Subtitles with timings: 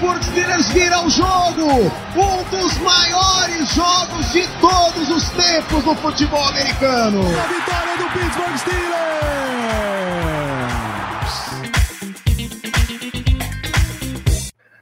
[0.00, 1.92] Steelers vira o jogo!
[2.16, 7.20] Um dos maiores jogos de todos os tempos no futebol americano!
[7.20, 8.90] A vitória do Pittsburgh Steelers!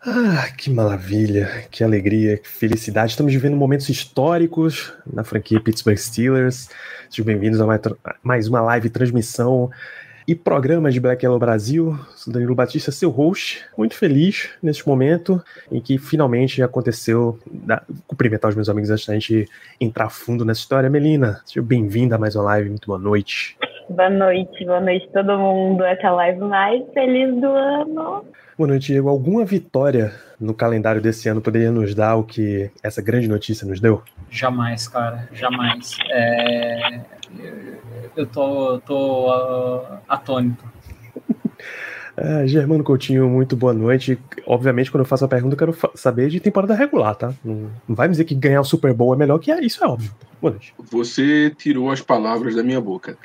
[0.07, 3.11] Ah, que maravilha, que alegria, que felicidade.
[3.11, 6.71] Estamos vivendo momentos históricos na franquia Pittsburgh Steelers.
[7.11, 7.67] Sejam bem-vindos a
[8.23, 9.69] mais uma live transmissão
[10.29, 11.99] e programa de Black Yellow Brasil.
[12.15, 13.65] Sou Danilo Batista, seu host.
[13.79, 15.43] Muito feliz neste momento
[15.73, 17.39] em que finalmente aconteceu.
[17.51, 19.49] Da, cumprimentar os meus amigos antes da gente
[19.81, 20.91] entrar fundo nessa história.
[20.91, 22.69] Melina, seja bem-vinda a mais uma live.
[22.69, 23.57] Muito boa noite.
[23.89, 25.83] Boa noite, boa noite todo mundo.
[25.83, 28.25] Essa é a live mais feliz do ano.
[28.59, 29.09] Boa noite, Diego.
[29.09, 33.81] Alguma vitória no calendário desse ano poderia nos dar o que essa grande notícia nos
[33.81, 34.03] deu?
[34.29, 35.97] Jamais, cara, jamais.
[36.11, 37.01] É,
[38.17, 40.65] eu tô, tô uh, atônito.
[42.21, 44.19] Ah, Germano Coutinho, muito boa noite.
[44.45, 47.33] Obviamente, quando eu faço a pergunta, eu quero saber de temporada regular, tá?
[47.45, 49.87] Não, não vai me dizer que ganhar o Super Bowl é melhor que isso, é
[49.87, 50.11] óbvio.
[50.41, 50.75] Boa noite.
[50.91, 53.17] Você tirou as palavras da minha boca.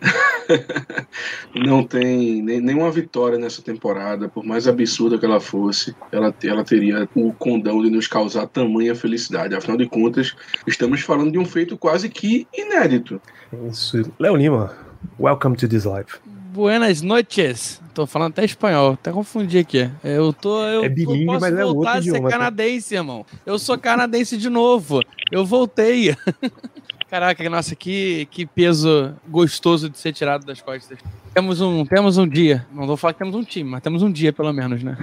[1.55, 6.63] Não tem nem, nenhuma vitória nessa temporada, por mais absurda que ela fosse, ela, ela
[6.63, 9.53] teria o condão de nos causar tamanha felicidade.
[9.53, 10.35] Afinal de contas,
[10.65, 13.21] estamos falando de um feito quase que inédito.
[13.69, 14.11] Isso.
[14.19, 14.75] Léo Lima,
[15.19, 16.32] welcome to this live.
[16.53, 17.81] Buenas noches.
[17.95, 19.89] Tô falando até espanhol, até confundi aqui.
[20.03, 20.61] Eu tô.
[20.61, 22.37] Eu, É eu posso mas é outro voltar a ser idioma, tá?
[22.37, 23.25] canadense, irmão.
[23.43, 25.01] Eu sou canadense de novo.
[25.31, 26.15] Eu voltei.
[27.09, 30.99] Caraca, nossa, que, que peso gostoso de ser tirado das costas.
[31.33, 32.67] Temos um, temos um dia.
[32.71, 34.95] Não vou falar que temos um time, mas temos um dia, pelo menos, né?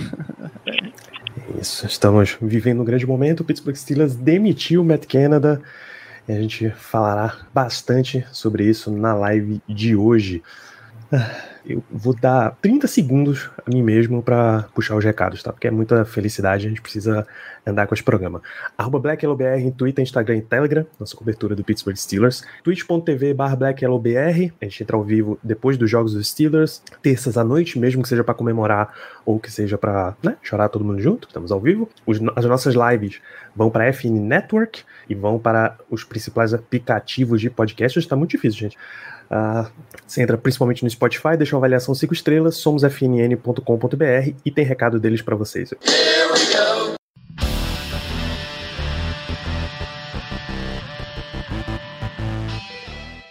[1.61, 3.41] Isso, estamos vivendo um grande momento.
[3.41, 5.61] O Pittsburgh Steelers demitiu o Matt Canada.
[6.29, 10.45] E a gente falará bastante sobre isso na live de hoje.
[11.67, 15.53] Eu vou dar 30 segundos a mim mesmo para puxar os recados, tá?
[15.53, 17.27] Porque é muita felicidade, a gente precisa
[17.67, 18.41] andar com esse programa.
[18.79, 22.43] Arroba BlackYellowBR em Twitter, Instagram e Telegram, nossa cobertura do Pittsburgh Steelers.
[22.65, 27.45] twitch.tv barra BlackYellowBR, a gente entra ao vivo depois dos jogos dos Steelers, terças à
[27.45, 28.95] noite, mesmo que seja para comemorar
[29.27, 31.89] ou que seja para né, chorar todo mundo junto, estamos ao vivo.
[32.07, 33.21] Os- as nossas lives
[33.55, 37.99] vão para FN Network e vão para os principais aplicativos de podcast.
[37.99, 38.79] Está muito difícil, gente.
[39.31, 39.71] Ah,
[40.07, 45.23] você entra principalmente no Spotify, deixa uma avaliação 5 estrelas, somosfnn.com.br e tem recado deles
[45.23, 45.73] para vocês.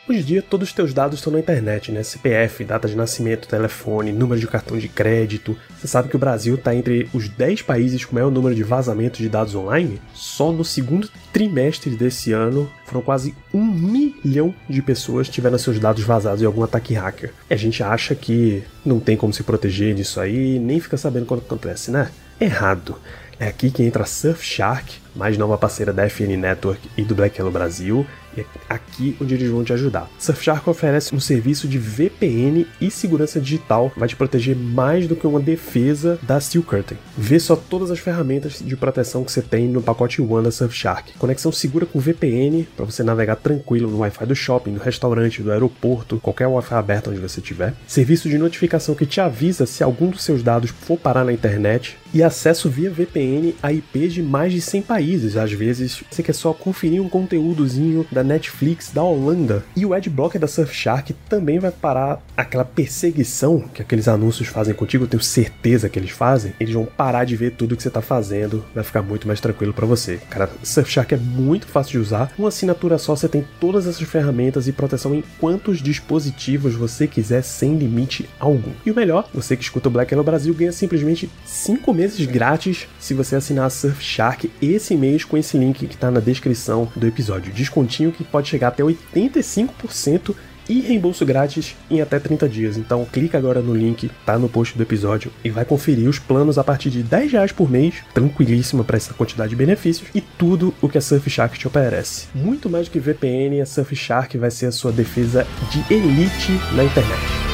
[0.09, 2.01] Hoje em dia, todos os teus dados estão na internet, né?
[2.01, 5.55] CPF, data de nascimento, telefone, número de cartão de crédito.
[5.77, 9.19] Você sabe que o Brasil está entre os 10 países com maior número de vazamentos
[9.19, 10.01] de dados online?
[10.15, 15.77] Só no segundo trimestre desse ano, foram quase um milhão de pessoas que tiveram seus
[15.77, 17.31] dados vazados em algum ataque hacker.
[17.47, 21.27] E a gente acha que não tem como se proteger disso aí, nem fica sabendo
[21.27, 22.09] quando acontece, né?
[22.41, 22.97] Errado.
[23.39, 27.37] É aqui que entra a Surfshark, mais nova parceira da FN Network e do Black
[27.37, 28.05] Yellow Brasil,
[28.39, 30.09] é aqui onde eles vão te ajudar.
[30.17, 35.27] Surfshark oferece um serviço de VPN e segurança digital, vai te proteger mais do que
[35.27, 36.97] uma defesa da Steel Curtain.
[37.17, 41.13] Vê só todas as ferramentas de proteção que você tem no pacote One da Surfshark.
[41.17, 45.51] Conexão segura com VPN para você navegar tranquilo no Wi-Fi do shopping, do restaurante, do
[45.51, 47.73] aeroporto, qualquer Wi-Fi aberto onde você estiver.
[47.87, 51.97] Serviço de notificação que te avisa se algum dos seus dados for parar na internet
[52.13, 55.37] e acesso via VPN a IPs de mais de 100 países.
[55.37, 59.63] Às vezes você quer só conferir um conteúdozinho da Netflix da Holanda.
[59.75, 65.03] E o Adblocker da Surfshark também vai parar aquela perseguição que aqueles anúncios fazem contigo.
[65.03, 66.53] Eu tenho certeza que eles fazem.
[66.59, 68.63] Eles vão parar de ver tudo que você tá fazendo.
[68.73, 70.17] Vai ficar muito mais tranquilo para você.
[70.29, 72.31] Cara, Surfshark é muito fácil de usar.
[72.37, 77.43] Uma assinatura só você tem todas essas ferramentas e proteção em quantos dispositivos você quiser
[77.43, 78.71] sem limite algum.
[78.85, 82.87] E o melhor, você que escuta o Black Yellow Brasil ganha simplesmente 5 meses grátis
[82.97, 87.05] se você assinar a Surfshark esse mês com esse link que tá na descrição do
[87.05, 87.51] episódio.
[87.51, 90.33] Descontinho que pode chegar até 85%
[90.69, 92.77] e reembolso grátis em até 30 dias.
[92.77, 96.57] Então clica agora no link, tá no post do episódio e vai conferir os planos
[96.57, 100.73] a partir de 10 reais por mês, tranquilíssima para essa quantidade de benefícios e tudo
[100.81, 102.27] o que a Surfshark te oferece.
[102.33, 106.85] Muito mais do que VPN, a Surfshark vai ser a sua defesa de elite na
[106.85, 107.48] internet.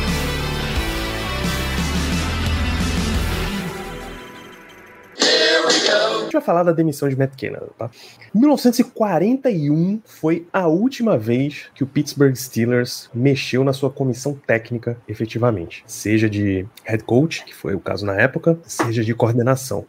[6.45, 7.89] Falar da demissão de Canada, tá?
[8.33, 15.83] 1941 foi a última vez que o Pittsburgh Steelers mexeu na sua comissão técnica efetivamente,
[15.88, 19.86] seja de head coach, que foi o caso na época, seja de coordenação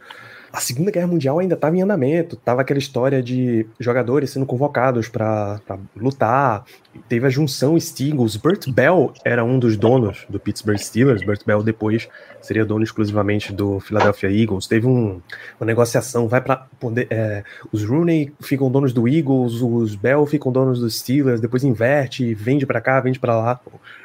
[0.51, 5.07] a Segunda Guerra Mundial ainda estava em andamento, tava aquela história de jogadores sendo convocados
[5.07, 5.59] para
[5.95, 6.65] lutar.
[7.07, 8.35] Teve a junção Steagles.
[8.35, 11.23] Burt Bell era um dos donos do Pittsburgh Steelers.
[11.23, 12.07] Burt Bell depois
[12.41, 14.67] seria dono exclusivamente do Philadelphia Eagles.
[14.67, 15.21] Teve um,
[15.59, 17.07] uma negociação, vai para poder.
[17.09, 22.33] É, os Rooney ficam donos do Eagles, os Bell ficam donos dos Steelers, depois inverte,
[22.33, 23.59] vende para cá, vende para lá.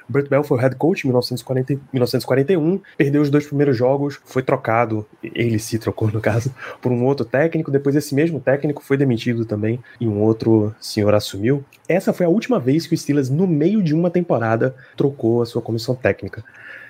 [0.08, 4.42] Burt Bell foi o head coach em 1940, 1941, perdeu os dois primeiros jogos, foi
[4.42, 7.70] trocado, ele se trocou no caso, por um outro técnico.
[7.70, 11.64] Depois esse mesmo técnico foi demitido também e um outro senhor assumiu.
[11.92, 15.46] Essa foi a última vez que o Steelers, no meio de uma temporada, trocou a
[15.46, 16.42] sua comissão técnica.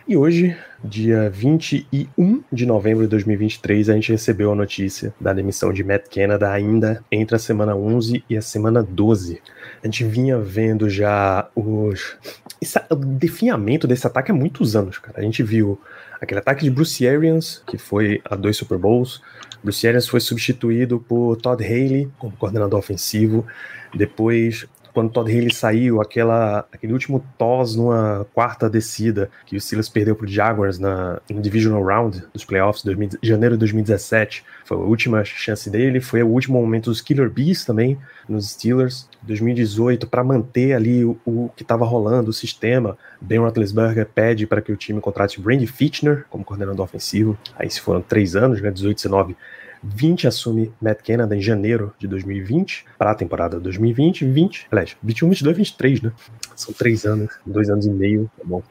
[0.07, 5.73] E hoje, dia 21 de novembro de 2023, a gente recebeu a notícia da demissão
[5.73, 9.43] de Matt Canada ainda entre a semana 11 e a semana 12.
[9.83, 12.17] A gente vinha vendo já os.
[12.61, 15.19] Esse, o definhamento desse ataque há muitos anos, cara.
[15.19, 15.81] A gente viu
[16.21, 19.21] aquele ataque de Bruce Arians, que foi a dois Super Bowls.
[19.65, 23.45] Bruce Arians foi substituído por Todd Haley como coordenador ofensivo.
[23.93, 29.89] Depois quando Todd Haley saiu, aquela, aquele último toss numa quarta descida que o Silas
[29.89, 34.45] perdeu pro Jaguars na, no Divisional Round dos playoffs de janeiro de 2017.
[34.65, 37.99] Foi a última chance dele, foi o último momento dos Killer Bees também
[38.29, 39.09] nos Steelers.
[39.23, 44.61] 2018, para manter ali o, o que estava rolando, o sistema, Ben Roethlisberger pede para
[44.61, 47.39] que o time contrate Brandy Fitchner como coordenador ofensivo.
[47.57, 49.37] Aí se foram três anos, né, 18, 19,
[49.83, 55.29] 20 assume Matt Canada em janeiro de 2020 para a temporada 2020, 20, aliás, 21,
[55.31, 56.13] 22, 23, né?
[56.55, 58.63] São três anos, dois anos e meio, tá bom?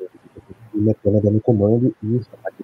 [0.73, 2.61] Matt Canada no comando e os ataques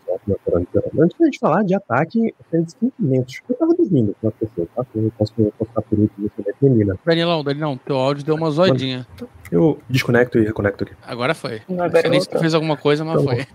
[0.99, 3.41] Antes da gente falar de ataque, tem descumprimentos.
[3.47, 4.85] Eu tava dormindo com a pessoa, tá?
[4.95, 6.97] Eu posso postar por último você vai terminar.
[7.05, 9.07] Danilão, Danilão, teu áudio deu uma zoadinha.
[9.51, 10.93] Eu desconecto e reconecto aqui.
[11.05, 11.61] Agora foi.
[11.69, 13.47] Agora Não sei nem se tu fez alguma coisa, mas Então, foi.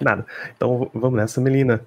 [0.00, 0.26] Nada.
[0.56, 1.82] Então vamos nessa, Melina.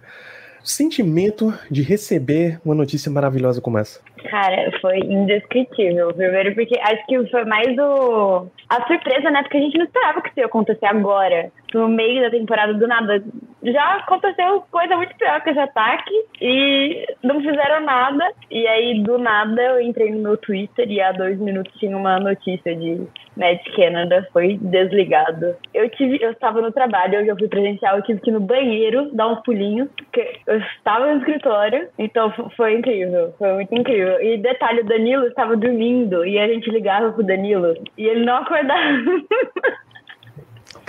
[0.63, 4.00] Sentimento de receber uma notícia maravilhosa como essa.
[4.24, 6.13] Cara, foi indescritível.
[6.13, 8.48] Primeiro porque acho que foi mais o...
[8.69, 9.42] a surpresa, né?
[9.44, 11.51] Porque a gente não esperava que isso ia acontecer agora.
[11.74, 13.24] No meio da temporada do nada.
[13.63, 18.31] Já aconteceu coisa muito pior que esse ataque e não fizeram nada.
[18.50, 22.19] E aí, do nada, eu entrei no meu Twitter e há dois minutos tinha uma
[22.19, 23.07] notícia de
[23.39, 25.56] Matt Canada foi desligado.
[25.74, 28.42] Eu tive, eu estava no trabalho, hoje eu fui presencial, eu tive que ir no
[28.42, 34.08] banheiro dar uns pulinhos, porque eu estava no escritório, então foi incrível, foi muito incrível.
[34.21, 38.38] E detalhe, o Danilo estava dormindo e a gente ligava pro Danilo e ele não
[38.38, 38.79] acordava.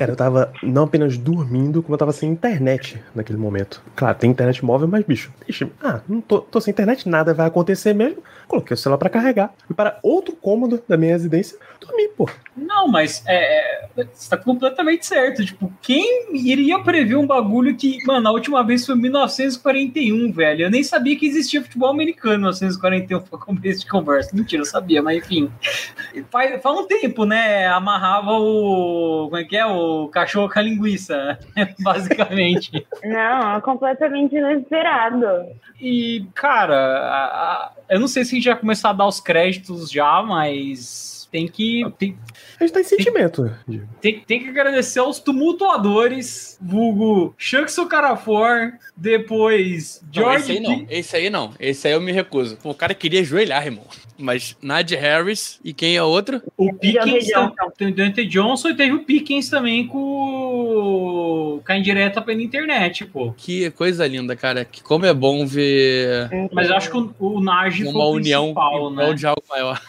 [0.01, 3.83] Cara, eu tava não apenas dormindo, como eu tava sem internet naquele momento.
[3.95, 7.47] Claro, tem internet móvel, mas bicho, deixa, ah, não tô, tô sem internet, nada vai
[7.47, 8.23] acontecer mesmo.
[8.49, 9.53] Coloquei o celular pra carregar.
[9.67, 12.27] Fui para outro cômodo da minha residência, dormi, pô.
[12.57, 15.45] Não, mas é, é, você tá completamente certo.
[15.45, 20.65] Tipo, quem iria prever um bagulho que, mano, a última vez foi em 1941, velho?
[20.65, 24.35] Eu nem sabia que existia futebol americano em 1941 pra começo de conversa.
[24.35, 25.51] Mentira, eu sabia, mas enfim.
[26.31, 27.67] Faz, faz um tempo, né?
[27.67, 29.27] Amarrava o.
[29.27, 29.67] Como é que é?
[29.67, 31.39] O cachorro com a linguiça,
[31.81, 32.87] basicamente.
[33.05, 35.27] Não, é completamente inesperado.
[35.81, 40.23] E, cara, eu não sei se a gente vai começar a dar os créditos já,
[40.23, 41.85] mas tem que.
[41.99, 42.17] Tem,
[42.59, 43.55] A gente tá em sentimento.
[43.67, 43.89] Diego.
[44.01, 50.39] tem, tem que agradecer aos tumultuadores, vulgo Chuck Socarafor, depois Não, George.
[50.41, 51.55] esse aí não, esse aí não.
[51.61, 52.57] Esse aí eu me recuso.
[52.57, 53.85] Pô, o cara queria ajoelhar, irmão.
[54.19, 56.43] Mas Nadia Harris e quem é a outra?
[56.57, 57.27] O Pickens
[57.79, 63.07] tem o Deontay Johnson e teve o Pickens também com, com a indireta pela internet,
[63.07, 63.33] pô.
[63.33, 64.65] Que coisa linda, cara.
[64.65, 68.13] Que como é bom ver Mas eu acho que o, o Najee foi uma o
[68.13, 69.15] união principal, né?
[69.15, 69.81] de algo maior.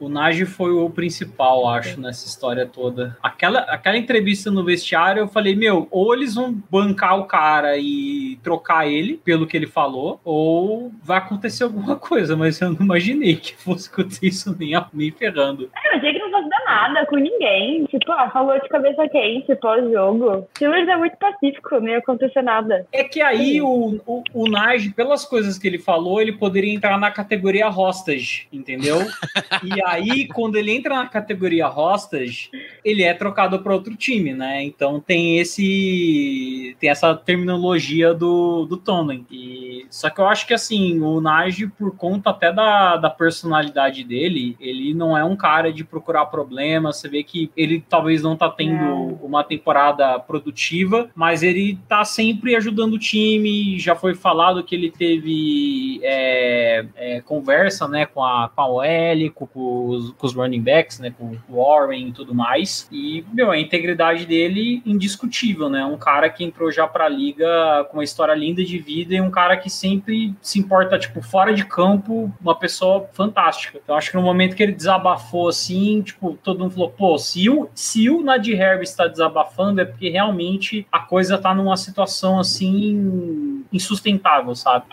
[0.00, 3.16] O Najee foi o principal, acho, nessa história toda.
[3.22, 8.38] Aquela, aquela entrevista no vestiário, eu falei, meu, ou eles vão bancar o cara e
[8.42, 13.36] trocar ele, pelo que ele falou, ou vai acontecer alguma coisa, mas eu não imaginei
[13.36, 15.70] que fosse acontecer isso nem, nem ferrando.
[15.84, 16.27] Eu achei que não
[16.68, 17.84] nada com ninguém.
[17.86, 20.46] Tipo, ah, falou de cabeça quente pós-jogo.
[20.56, 22.86] Steelers é muito pacífico, não ia acontecer nada.
[22.92, 26.98] É que aí o, o, o Najee, pelas coisas que ele falou, ele poderia entrar
[26.98, 28.98] na categoria hostage, entendeu?
[29.64, 32.50] e aí, quando ele entra na categoria hostage,
[32.84, 34.62] ele é trocado para outro time, né?
[34.62, 39.26] Então tem esse tem essa terminologia do, do Tomlin.
[39.30, 44.04] E, só que eu acho que assim, o Najee, por conta até da, da personalidade
[44.04, 46.26] dele, ele não é um cara de procurar
[46.58, 49.16] problema você vê que ele talvez não tá tendo É.
[49.22, 53.78] uma temporada produtiva, mas ele tá sempre ajudando o time.
[53.78, 59.88] Já foi falado que ele teve é, é, conversa né, com a, OL, com, com
[59.88, 62.88] os, com os running backs, né, com o Warren e tudo mais.
[62.90, 65.84] E, meu, a integridade dele indiscutível, né?
[65.84, 69.30] Um cara que entrou já pra liga com uma história linda de vida e um
[69.30, 73.78] cara que sempre se importa, tipo, fora de campo, uma pessoa fantástica.
[73.82, 77.50] Então, acho que no momento que ele desabafou assim, tipo, todo mundo falou, pô, se
[77.50, 82.40] o, se o Nadir Harris está desabafando é porque realmente a coisa tá numa situação
[82.40, 84.86] assim insustentável, sabe?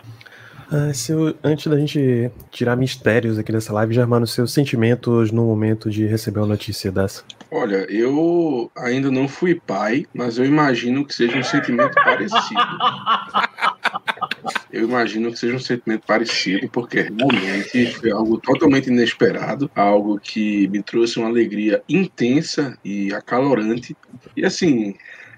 [0.70, 0.92] Ah,
[1.42, 6.40] antes da gente tirar mistérios aqui dessa live, Germano, seus sentimentos no momento de receber
[6.42, 7.24] uma notícia dessa.
[7.52, 12.62] Olha, eu ainda não fui pai, mas eu imagino que seja um sentimento parecido.
[14.72, 20.68] Eu imagino que seja um sentimento parecido, porque realmente foi algo totalmente inesperado, algo que
[20.68, 23.96] me trouxe uma alegria intensa e acalorante.
[24.36, 24.96] E assim,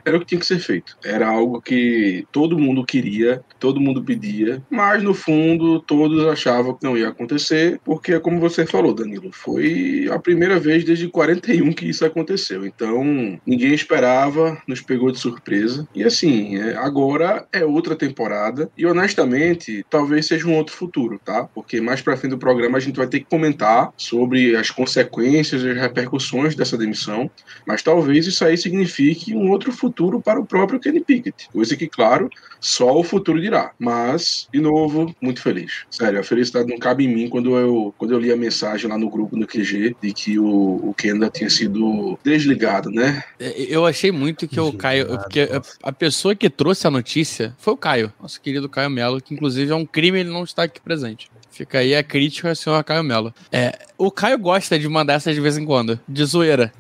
[0.08, 0.98] era o que tinha que ser feito.
[1.04, 6.86] Era algo que todo mundo queria, todo mundo pedia, mas no fundo todos achavam que
[6.86, 11.90] não ia acontecer, porque como você falou, Danilo, foi a primeira vez desde 41 que
[11.90, 12.66] isso aconteceu.
[12.66, 13.04] Então,
[13.46, 15.88] ninguém esperava, nos pegou de surpresa.
[15.94, 21.44] E assim, é, agora é outra temporada e honestamente, talvez seja um outro futuro, tá?
[21.54, 25.64] Porque mais pra frente do programa a gente vai ter que comentar sobre as consequências
[25.64, 27.30] e as repercussões dessa demissão,
[27.66, 31.50] mas talvez isso aí signifique um outro futuro para o próprio Kenny Pickett.
[31.52, 33.72] Coisa que, claro, só o futuro dirá.
[33.80, 35.86] Mas, de novo, muito feliz.
[35.90, 38.98] Sério, a felicidade não cabe em mim quando eu, quando eu li a mensagem lá
[38.98, 40.46] no grupo do QG de que o,
[40.90, 43.24] o Kenda tinha sido desligado, né?
[43.40, 45.08] É, Eu achei muito que o Caio.
[45.08, 49.20] Porque a- a pessoa que trouxe a notícia foi o Caio, nosso querido Caio Melo,
[49.22, 51.30] que inclusive é um crime ele não estar aqui presente.
[51.50, 53.34] Fica aí a crítica ao senhor Caio Melo.
[53.52, 56.72] É, o Caio gosta de mandar essas de vez em quando, de zoeira.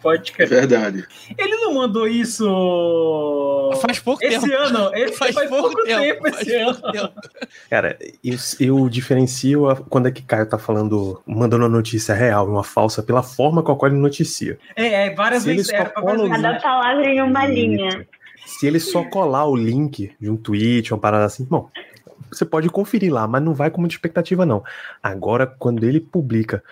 [0.00, 0.48] Pode É crer.
[0.48, 1.06] verdade.
[1.36, 4.54] Ele não mandou isso Faz pouco esse tempo.
[4.62, 4.90] ano.
[4.94, 6.74] Esse Faz pouco tempo, faz esse ano.
[6.74, 7.12] pouco tempo.
[7.70, 12.46] Cara, eu, eu diferencio a- quando é que Caio tá falando, mandando uma notícia real
[12.46, 14.58] e uma falsa pela forma com a qual ele noticia.
[14.76, 15.72] É, é várias Se ele vezes.
[15.72, 15.92] É, vezes.
[16.30, 18.06] Cada palavra em uma linha.
[18.44, 21.68] Se ele só colar o link de um tweet, uma parada assim, bom,
[22.30, 24.62] você pode conferir lá, mas não vai com muita expectativa, não.
[25.02, 26.62] Agora, quando ele publica.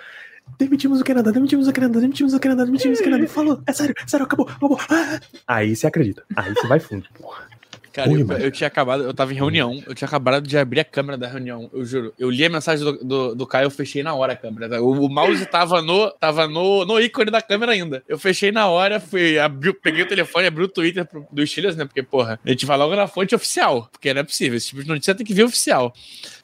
[0.58, 3.26] Demitimos o Canadá, demitimos o Canadá, demitimos o Canadá, demitimos o Canadá.
[3.28, 4.78] Falou, é sério, sério, acabou, acabou.
[4.90, 5.20] Ah!
[5.46, 6.22] Aí você acredita.
[6.36, 7.06] Aí você vai fundo.
[7.18, 7.49] Porra.
[7.92, 10.80] Cara, Ui, eu, eu tinha acabado, eu tava em reunião, eu tinha acabado de abrir
[10.80, 12.14] a câmera da reunião, eu juro.
[12.18, 14.82] Eu li a mensagem do, do, do Caio, eu fechei na hora a câmera.
[14.82, 18.02] O, o mouse tava, no, tava no, no ícone da câmera ainda.
[18.08, 21.76] Eu fechei na hora, fui, abri, peguei o telefone, abri o Twitter pro, do Steelers,
[21.76, 21.84] né?
[21.84, 24.56] Porque, porra, a gente vai logo na fonte oficial, porque não é possível.
[24.56, 25.92] Esse tipo de notícia tem que vir oficial.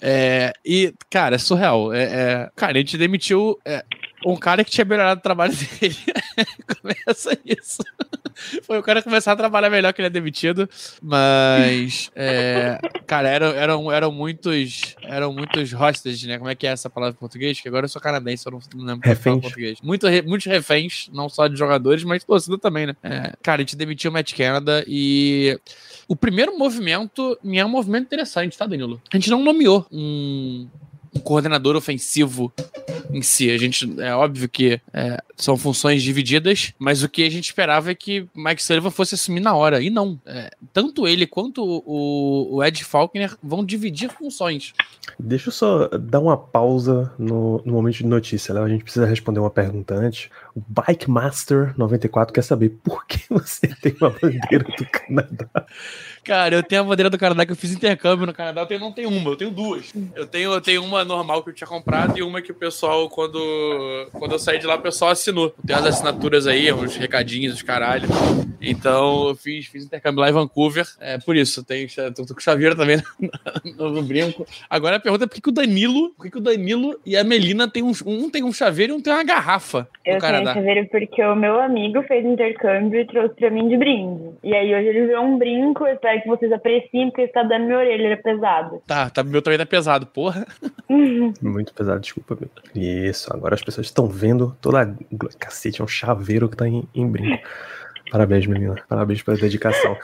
[0.01, 1.93] É, e, cara, é surreal.
[1.93, 3.85] É, é- cara, a gente demitiu é,
[4.33, 5.97] um cara que tinha melhorado o trabalho dele.
[6.81, 7.83] Começa isso.
[8.65, 10.69] Foi o cara começar a trabalhar melhor que ele é demitido.
[11.01, 14.97] Mas, é, cara, eram, eram, eram muitos.
[15.03, 16.39] Eram muitos hostage, né?
[16.39, 17.61] Como é que é essa palavra em português?
[17.61, 19.41] Que agora eu sou canadense, eu não, não lembro como é Reféns.
[19.41, 19.79] português.
[19.81, 22.97] Muito, muitos reféns, não só de jogadores, mas torcida também, né?
[23.03, 25.59] É, cara, a gente demitiu o Matt Canada e.
[26.09, 29.01] O primeiro movimento me é um movimento interessante, tá, Danilo?
[29.13, 30.69] A gente não nomeou um,
[31.17, 32.53] um coordenador ofensivo
[33.11, 33.51] em si.
[33.51, 37.91] A gente, é óbvio que é, são funções divididas, mas o que a gente esperava
[37.91, 39.81] é que Mike Sullivan fosse assumir na hora.
[39.81, 40.21] E não.
[40.27, 44.73] É, tanto ele quanto o, o Ed Falconer vão dividir funções.
[45.19, 48.53] Deixa eu só dar uma pausa no, no momento de notícia.
[48.53, 48.65] Léo.
[48.65, 50.29] A gente precisa responder uma pergunta antes.
[50.57, 55.67] O Bike Master 94 quer saber por que você tem uma bandeira do Canadá.
[56.25, 58.63] Cara, eu tenho a bandeira do Canadá que eu fiz intercâmbio no Canadá.
[58.63, 59.93] Eu tenho, não tenho uma, eu tenho duas.
[60.15, 63.09] Eu tenho, eu tenho uma normal que eu tinha comprado e uma que o pessoal,
[63.11, 63.39] quando,
[64.13, 65.55] quando eu saí de lá, o pessoal assinou.
[65.65, 68.09] Tem as assinaturas aí, uns recadinhos, os caralho.
[68.61, 70.87] Então eu fiz, fiz intercâmbio lá em Vancouver.
[70.99, 73.01] É por isso, eu tenho, tô, tô com chaveiro também
[73.77, 74.47] no, no brinco.
[74.69, 77.17] Agora a pergunta é por que, que o Danilo, por que, que o Danilo e
[77.17, 80.03] a Melina tem um, um tem um chaveiro e um tem uma garrafa no Eu
[80.05, 80.46] tenho Canadá?
[80.55, 84.31] Chaveiro porque o meu amigo fez intercâmbio e trouxe pra mim de brinde.
[84.43, 87.67] E aí hoje ele viu um brinco, eu espero que vocês apreciem, porque está dando
[87.67, 88.83] minha orelha, ele é pesado.
[88.87, 90.47] Tá, tá, meu também tá pesado, porra.
[91.43, 92.37] Muito pesado, desculpa.
[92.39, 92.51] meu.
[92.75, 94.87] Isso, agora as pessoas estão vendo toda a.
[95.39, 97.43] Cacete, é um chaveiro que tá em, em brinco.
[98.11, 98.77] Parabéns, menina.
[98.89, 99.97] Parabéns pela dedicação.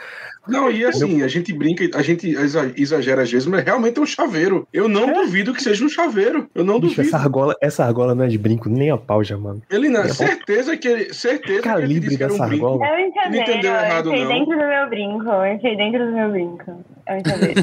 [0.49, 4.03] Não, e assim, a gente brinca, a gente exa- exagera às vezes, mas realmente é
[4.03, 4.67] um chaveiro.
[4.73, 6.49] Eu não duvido que seja um chaveiro.
[6.53, 7.09] Eu não Bicho, duvido.
[7.09, 9.63] essa argola, essa argola não é de brinco nem a pau, já, mano.
[9.71, 12.49] Ele não, É certeza que ele, certeza que ele Calibre disse que era um dessa
[12.49, 12.67] brinco.
[12.67, 12.87] argola.
[12.87, 14.33] É um chaveiro, entendeu errado, eu enfiei não.
[14.35, 16.85] dentro do meu brinco, eu enfiei dentro do meu brinco.
[17.07, 17.63] É um chaveiro.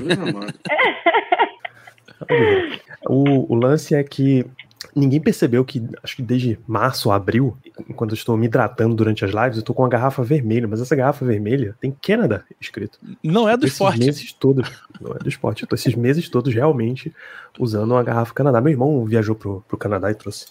[3.08, 4.46] O, o lance é que
[5.00, 7.58] ninguém percebeu que, acho que desde março, abril,
[7.96, 10.82] quando eu estou me hidratando durante as lives, eu tô com uma garrafa vermelha, mas
[10.82, 13.00] essa garrafa vermelha tem Canada escrito.
[13.24, 14.00] Não é do esses esporte.
[14.00, 14.70] meses todos,
[15.01, 17.13] não é do esporte, eu tô esses meses todos realmente
[17.58, 18.62] usando uma garrafa Canadá.
[18.62, 20.46] Meu irmão viajou pro, pro Canadá e trouxe,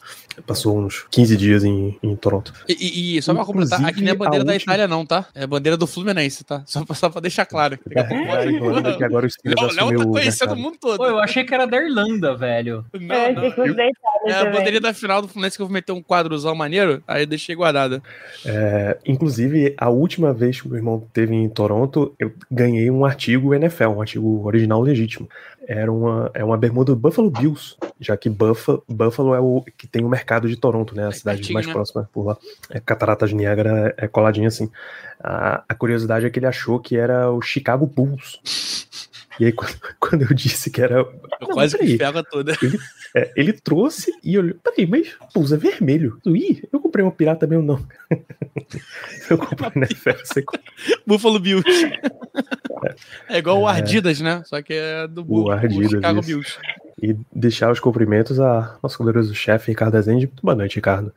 [0.47, 2.53] passou uns 15 dias em, em Toronto.
[2.69, 5.07] E, e- e só pra completar, aqui não é Inclusive, bandeira da última- Itália, não,
[5.07, 5.27] tá?
[5.35, 6.63] É bandeira do Fluminense, tá?
[6.67, 7.79] Só pra, só pra deixar claro.
[7.91, 10.97] É, é, que agora o Steelers Léo, tá o conhecendo o mundo todo.
[10.99, 12.85] Pô, eu achei que era da Irlanda, velho.
[12.93, 13.43] Eu Não, achei não.
[13.43, 15.93] que fosse da Itália É a bandeirinha da final do Fluminense que eu vou meter
[15.93, 18.03] um quadrozão maneiro, aí eu deixei guardada.
[18.45, 23.55] É, inclusive, a última vez que meu irmão teve em Toronto, eu ganhei um artigo
[23.55, 25.29] NFL, um artigo original legítimo.
[25.67, 29.87] Era uma, é uma bermuda do Buffalo Bills, já que Buffalo, Buffalo é o que
[29.87, 31.09] tem o mercado de Toronto, né?
[31.09, 31.73] A cidade pertinho, mais né?
[31.75, 32.39] próxima por lá.
[32.71, 34.71] É, Cataratas de Niágara é coladinha assim.
[35.23, 38.41] A, a curiosidade é que ele achou que era o Chicago Bulls.
[39.39, 40.97] E aí, quando, quando eu disse que era.
[40.97, 41.99] Eu Não, quase peraí.
[41.99, 42.53] que toda.
[43.15, 44.57] É, ele trouxe e olhou.
[44.63, 46.21] Peraí, mas Bulls é vermelho.
[46.27, 47.87] Ih, eu comprei uma pirata mesmo, não.
[49.31, 50.45] eu comprei na NFL, você
[51.07, 51.65] Buffalo Bills.
[53.29, 54.41] É igual o Ardidas, né?
[54.47, 56.29] Só que é do Bull- Ardidas, Chicago isso.
[56.29, 56.59] Bills.
[57.03, 60.31] e deixar os cumprimentos a nosso glorioso chefe Ricardo Azende.
[60.41, 61.13] Boa noite, Ricardo.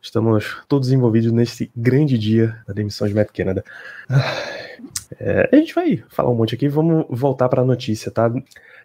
[0.00, 3.62] Estamos todos envolvidos nesse grande dia da demissão de Matt Canada.
[5.18, 8.32] É, a gente vai falar um monte aqui, vamos voltar para a notícia, tá?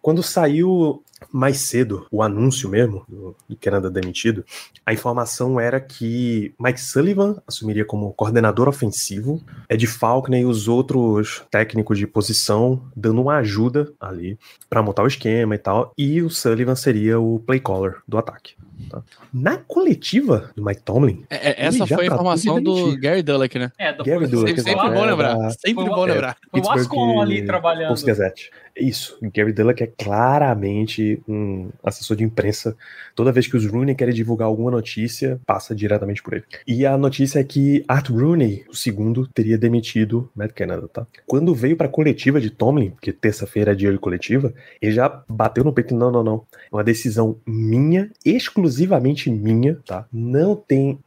[0.02, 4.42] Quando saiu mais cedo o anúncio mesmo do, do Canada demitido,
[4.86, 11.42] a informação era que Mike Sullivan assumiria como coordenador ofensivo, Ed Faulkner e os outros
[11.50, 14.38] técnicos de posição dando uma ajuda ali
[14.68, 18.54] para montar o esquema e tal, e o Sullivan seria o play caller do ataque.
[18.88, 19.02] tá?
[19.32, 22.98] Na coletiva do Mike Tomlin, É, é, essa foi a informação do.
[22.98, 23.70] Gary Dullock, né?
[23.78, 25.36] É, do Gary Dullock, Sempre, sempre bom é lembrar.
[25.50, 26.36] Sempre Foi bom o- lembrar.
[26.50, 27.88] Foi o Pittsburgh Ascon ali trabalhando.
[27.90, 28.50] Post Gazette.
[28.76, 32.76] Isso, Gary Dullock é claramente um assessor de imprensa.
[33.14, 36.44] Toda vez que os Rooney querem divulgar alguma notícia, passa diretamente por ele.
[36.66, 41.06] E a notícia é que Art Rooney, o segundo, teria demitido Matt Canada, tá?
[41.26, 45.64] Quando veio pra coletiva de Tomlin, porque terça-feira é dia de coletiva, ele já bateu
[45.64, 46.46] no peito, não, não, não.
[46.52, 50.06] É uma decisão minha, exclusivamente minha, tá?
[50.12, 50.98] Não tem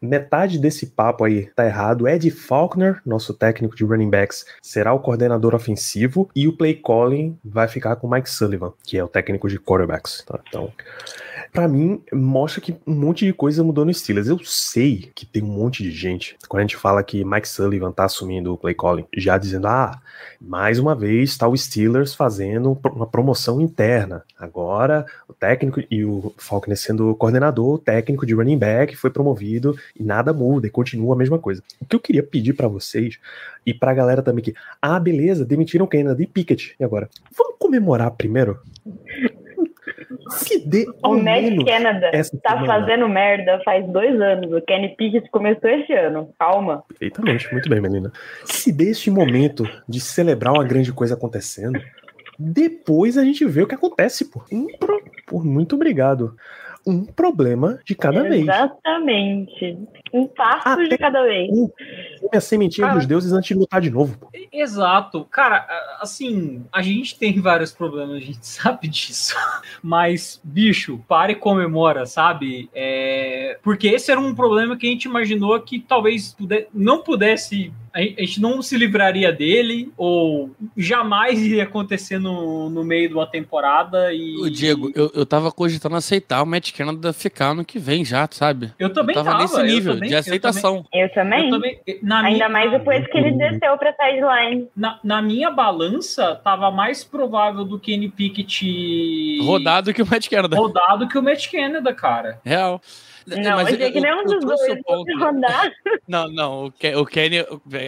[0.00, 2.08] metade desse papo aí tá errado.
[2.08, 7.38] Ed Faulkner, nosso técnico de running backs, será o coordenador ofensivo e o play calling
[7.44, 10.38] vai ficar com Mike Sullivan, que é o técnico de quarterbacks, tá?
[10.48, 10.72] Então,
[11.52, 14.26] Pra mim, mostra que um monte de coisa mudou no Steelers.
[14.26, 17.92] Eu sei que tem um monte de gente, quando a gente fala que Mike Sullivan
[17.92, 20.00] tá assumindo o play calling, já dizendo, ah,
[20.40, 24.24] mais uma vez tá o Steelers fazendo uma promoção interna.
[24.38, 29.76] Agora, o técnico e o Faulkner sendo coordenador, o técnico de running back foi promovido
[29.94, 31.62] e nada muda e continua a mesma coisa.
[31.80, 33.18] O que eu queria pedir pra vocês
[33.64, 36.74] e pra galera também que, ah, beleza, demitiram Kennedy e Pickett.
[36.80, 37.08] E agora?
[37.36, 38.58] Vamos comemorar primeiro?
[40.30, 42.66] Se dê O Matt Canada tá semana.
[42.66, 44.52] fazendo merda faz dois anos.
[44.52, 46.30] O Kenny Pickett começou esse ano.
[46.38, 46.84] Calma.
[46.88, 48.12] Perfeitamente, muito bem, menina.
[48.44, 51.80] Se deste momento de celebrar uma grande coisa acontecendo,
[52.38, 54.42] depois a gente vê o que acontece, pô.
[54.78, 56.36] Pro- Por muito obrigado.
[56.86, 58.42] Um problema de cada vez.
[58.42, 59.78] Exatamente.
[60.12, 61.48] Um passo Ah, de cada vez.
[62.34, 62.98] A sementinha Cara.
[62.98, 64.28] dos deuses antes de lutar de novo, pô.
[64.52, 65.24] Exato.
[65.30, 65.66] Cara,
[66.00, 69.34] assim, a gente tem vários problemas, a gente sabe disso.
[69.82, 72.68] Mas, bicho, para e comemora, sabe?
[72.74, 77.72] É, Porque esse era um problema que a gente imaginou que talvez pude- não pudesse.
[77.94, 83.26] A gente não se livraria dele, ou jamais iria acontecer no, no meio de uma
[83.26, 84.12] temporada.
[84.14, 84.36] E...
[84.38, 88.26] O Diego, eu, eu tava cogitando aceitar o Matt Canada ficar ano que vem já,
[88.30, 88.72] sabe?
[88.78, 90.86] Eu também eu tava, nesse eu nível também- de eu aceitação.
[90.92, 91.72] Eu também- também.
[91.86, 94.68] eu também- na Ainda minha- mais depois que ele desceu pra sideline.
[94.76, 100.56] Na, na minha balança, tava mais provável do Kenny Pickett Rodado que o Matt Canada.
[100.56, 102.40] rodado que o Matt Canada, cara.
[102.44, 102.80] Real.
[103.26, 104.60] Não, eu achei que nenhum dos dois
[105.18, 105.72] rodar.
[106.08, 107.36] Não, não, o, o Kenny,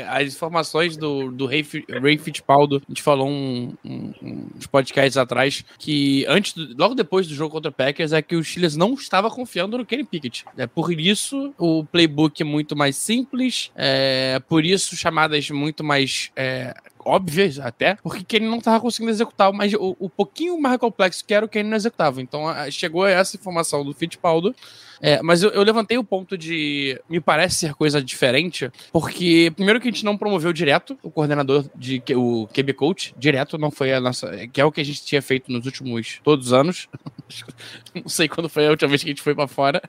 [0.09, 1.66] as informações do, do Ray,
[2.01, 7.35] Ray Fittipaldo, a gente falou um, um- uns podcasts atrás, que antes, logo depois do
[7.35, 10.44] jogo contra o Packers, é que o Steelers não estava confiando no Kenny Pickett.
[10.57, 16.31] É por isso o playbook é muito mais simples, é por isso chamadas muito mais
[16.37, 21.25] é, óbvias até, porque Kenny não estava conseguindo executar, mas o, o pouquinho mais complexo
[21.25, 22.21] que era o Kenny não executava.
[22.23, 24.55] Então a- chegou essa informação do Fittipaldo,
[25.01, 26.99] é, mas eu, eu levantei o ponto de.
[27.09, 31.64] Me parece ser coisa diferente, porque, primeiro, que a gente não promoveu direto o coordenador
[31.75, 32.03] de.
[32.17, 34.47] o QB Coach, direto, não foi a nossa.
[34.47, 36.88] que é o que a gente tinha feito nos últimos todos os anos.
[37.95, 39.83] não sei quando foi a última vez que a gente foi pra fora.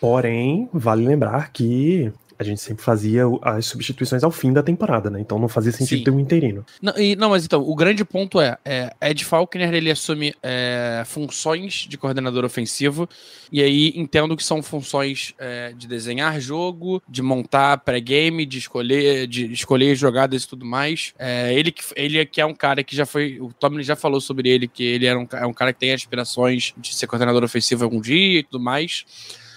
[0.00, 5.20] Porém, vale lembrar que a gente sempre fazia as substituições ao fim da temporada, né?
[5.20, 6.04] Então não fazia sentido Sim.
[6.04, 6.64] ter um interino.
[6.80, 11.02] Não, e- não, mas então, o grande ponto é, é Ed Falconer, ele assume é,
[11.04, 13.08] funções de coordenador ofensivo,
[13.50, 19.26] e aí entendo que são funções é, de desenhar jogo, de montar pré-game, de escolher,
[19.26, 21.12] de escolher jogadas e tudo mais.
[21.18, 24.20] É, ele, que, ele que é um cara que já foi, o Tomlin já falou
[24.20, 27.42] sobre ele, que ele era um, é um cara que tem aspirações de ser coordenador
[27.42, 29.04] ofensivo algum dia e tudo mais.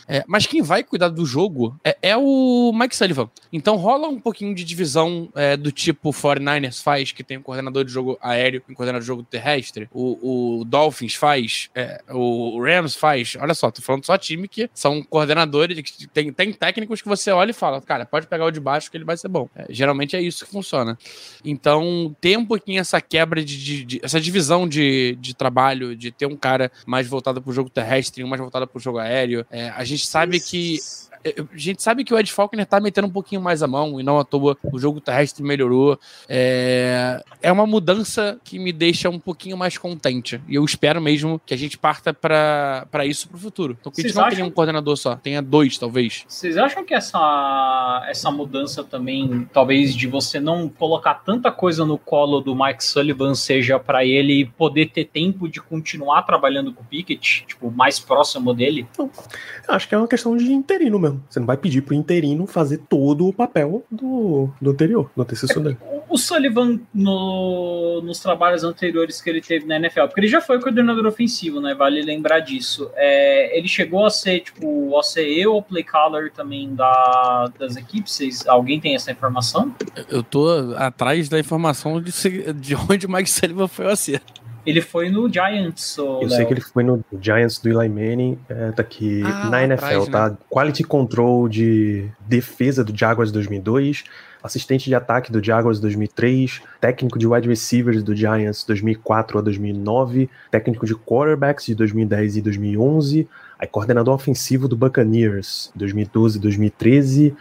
[0.07, 3.29] É, mas quem vai cuidar do jogo é, é o Mike Sullivan.
[3.51, 7.41] Então rola um pouquinho de divisão é, do tipo o 49ers faz, que tem um
[7.41, 9.87] coordenador de jogo aéreo e um coordenador de jogo terrestre.
[9.91, 13.35] O, o Dolphins faz, é, o Rams faz.
[13.39, 17.31] Olha só, tô falando só time que são coordenadores, que tem, tem técnicos que você
[17.31, 19.49] olha e fala, cara, pode pegar o de baixo que ele vai ser bom.
[19.55, 20.97] É, geralmente é isso que funciona.
[21.43, 26.11] Então tem um pouquinho essa quebra de, de- de- essa divisão de, de trabalho, de
[26.11, 29.45] ter um cara mais voltado pro jogo terrestre e um mais voltado pro jogo aéreo.
[29.51, 30.79] É, a sabe que
[31.23, 33.99] é, a gente sabe que o Ed Falconer tá metendo um pouquinho mais a mão
[33.99, 35.99] e não à toa o jogo terrestre melhorou.
[36.27, 40.41] É, é uma mudança que me deixa um pouquinho mais contente.
[40.47, 43.77] E eu espero mesmo que a gente parta pra pra isso pro futuro.
[43.79, 46.23] Então que a gente Vocês não acham- tenha um coordenador só, tenha dois, talvez.
[46.27, 51.99] Vocês acham que essa, essa mudança também, talvez de você não colocar tanta coisa no
[51.99, 56.85] colo do Mike Sullivan, seja para ele poder ter tempo de continuar trabalhando com o
[56.85, 58.87] Pickett, tipo, mais próximo dele?
[58.97, 61.23] Eu acho que é uma questão de interino mesmo.
[61.27, 65.61] Você não vai pedir pro interino fazer todo o papel do, do anterior, do antecessor
[65.63, 65.77] dele.
[65.81, 70.41] O- O Sullivan, no- nos trabalhos anteriores que ele teve na NFL, porque ele já
[70.41, 71.73] foi coordenador ofensivo, né?
[71.73, 72.89] Vale lembrar disso.
[72.95, 78.11] É, ele chegou a ser, tipo, o OCE ou play caller também da, das equipes?
[78.13, 79.73] Vocês, alguém tem essa informação?
[80.09, 82.11] Eu tô atrás da informação de,
[82.53, 84.40] de onde o Mike Sullivan foi o acerto.
[84.65, 88.37] Ele foi no Giants, ô, Eu sei que ele foi no Giants do Eli Manning,
[88.47, 90.37] é, tá aqui Ah, na NFL, atrás, tá?
[90.49, 94.03] Quality Control de defesa do Jaguars 2002,
[94.43, 100.29] assistente de ataque do Jaguars 2003, técnico de wide receivers do Giants 2004 a 2009,
[100.49, 103.27] técnico de quarterbacks de 2010 e 2011,
[103.59, 107.35] aí coordenador ofensivo do Buccaneers 2012 e 2013.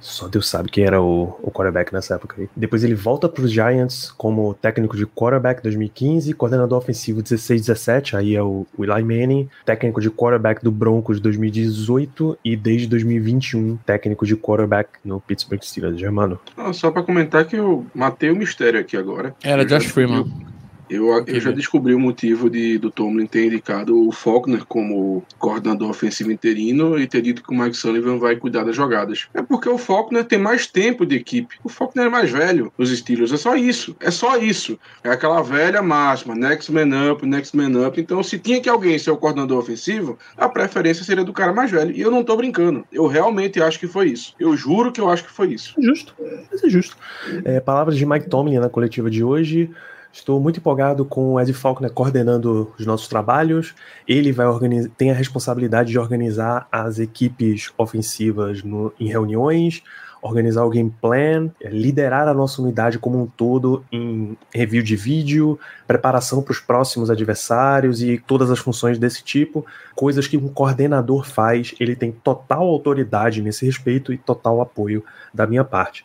[0.00, 2.48] Só Deus sabe quem era o, o quarterback nessa época aí.
[2.56, 8.16] Depois ele volta para os Giants como técnico de quarterback 2015, coordenador ofensivo 16 17,
[8.16, 13.76] aí é o, o Eli Manning, técnico de quarterback do Broncos 2018 e desde 2021
[13.84, 15.98] técnico de quarterback no Pittsburgh Steelers.
[15.98, 19.34] Germano, Ah, só pra comentar que eu matei o mistério aqui agora.
[19.42, 20.22] Era Eu Josh Freeman.
[20.24, 20.49] descobri-
[20.90, 25.88] Eu, eu já descobri o motivo de, do Tomlin ter indicado o Faulkner como coordenador
[25.88, 29.28] ofensivo interino e ter dito que o Mike Sullivan vai cuidar das jogadas.
[29.32, 31.56] É porque o Faulkner tem mais tempo de equipe.
[31.62, 33.32] O Faulkner é mais velho nos Steelers.
[33.32, 33.94] É só isso.
[34.00, 34.76] É só isso.
[35.04, 36.34] É aquela velha máxima.
[36.34, 38.00] Next man up, next man up.
[38.00, 41.70] Então, se tinha que alguém ser o coordenador ofensivo, a preferência seria do cara mais
[41.70, 41.92] velho.
[41.94, 42.84] E eu não tô brincando.
[42.92, 44.34] Eu realmente acho que foi isso.
[44.40, 45.74] Eu juro que eu acho que foi isso.
[45.78, 46.14] justo,
[46.50, 46.96] mas é justo.
[47.44, 49.70] É, palavras de Mike Tomlin na coletiva de hoje.
[50.12, 53.74] Estou muito empolgado com o Ed Faulkner coordenando os nossos trabalhos.
[54.08, 59.82] Ele vai organizar, tem a responsabilidade de organizar as equipes ofensivas no- em reuniões,
[60.20, 64.96] organizar o game plan, é, liderar a nossa unidade como um todo em review de
[64.96, 70.48] vídeo, preparação para os próximos adversários e todas as funções desse tipo, coisas que um
[70.48, 71.74] coordenador faz.
[71.80, 76.04] Ele tem total autoridade nesse respeito e total apoio da minha parte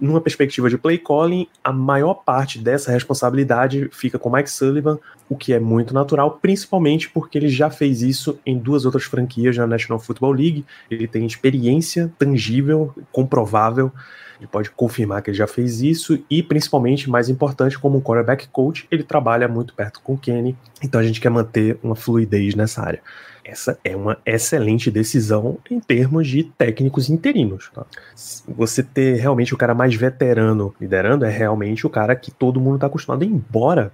[0.00, 5.36] numa perspectiva de play calling, a maior parte dessa responsabilidade fica com Mike Sullivan, o
[5.36, 9.66] que é muito natural, principalmente porque ele já fez isso em duas outras franquias na
[9.66, 10.64] National Football League.
[10.90, 13.92] Ele tem experiência tangível, comprovável.
[14.38, 18.46] Ele pode confirmar que ele já fez isso e, principalmente, mais importante, como um quarterback
[18.48, 20.56] coach, ele trabalha muito perto com o Kenny.
[20.82, 23.02] Então a gente quer manter uma fluidez nessa área.
[23.48, 27.70] Essa é uma excelente decisão em termos de técnicos interinos.
[27.74, 27.86] Tá?
[28.46, 32.74] Você ter realmente o cara mais veterano liderando é realmente o cara que todo mundo
[32.74, 33.24] está acostumado.
[33.24, 33.90] Embora.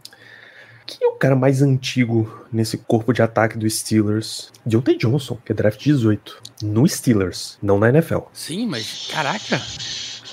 [0.87, 4.53] Quem é o cara mais antigo nesse corpo de ataque dos Steelers?
[4.67, 6.43] Deontay Johnson, que é draft 18.
[6.63, 8.19] No Steelers, não na NFL.
[8.35, 9.63] Sim, mas caraca.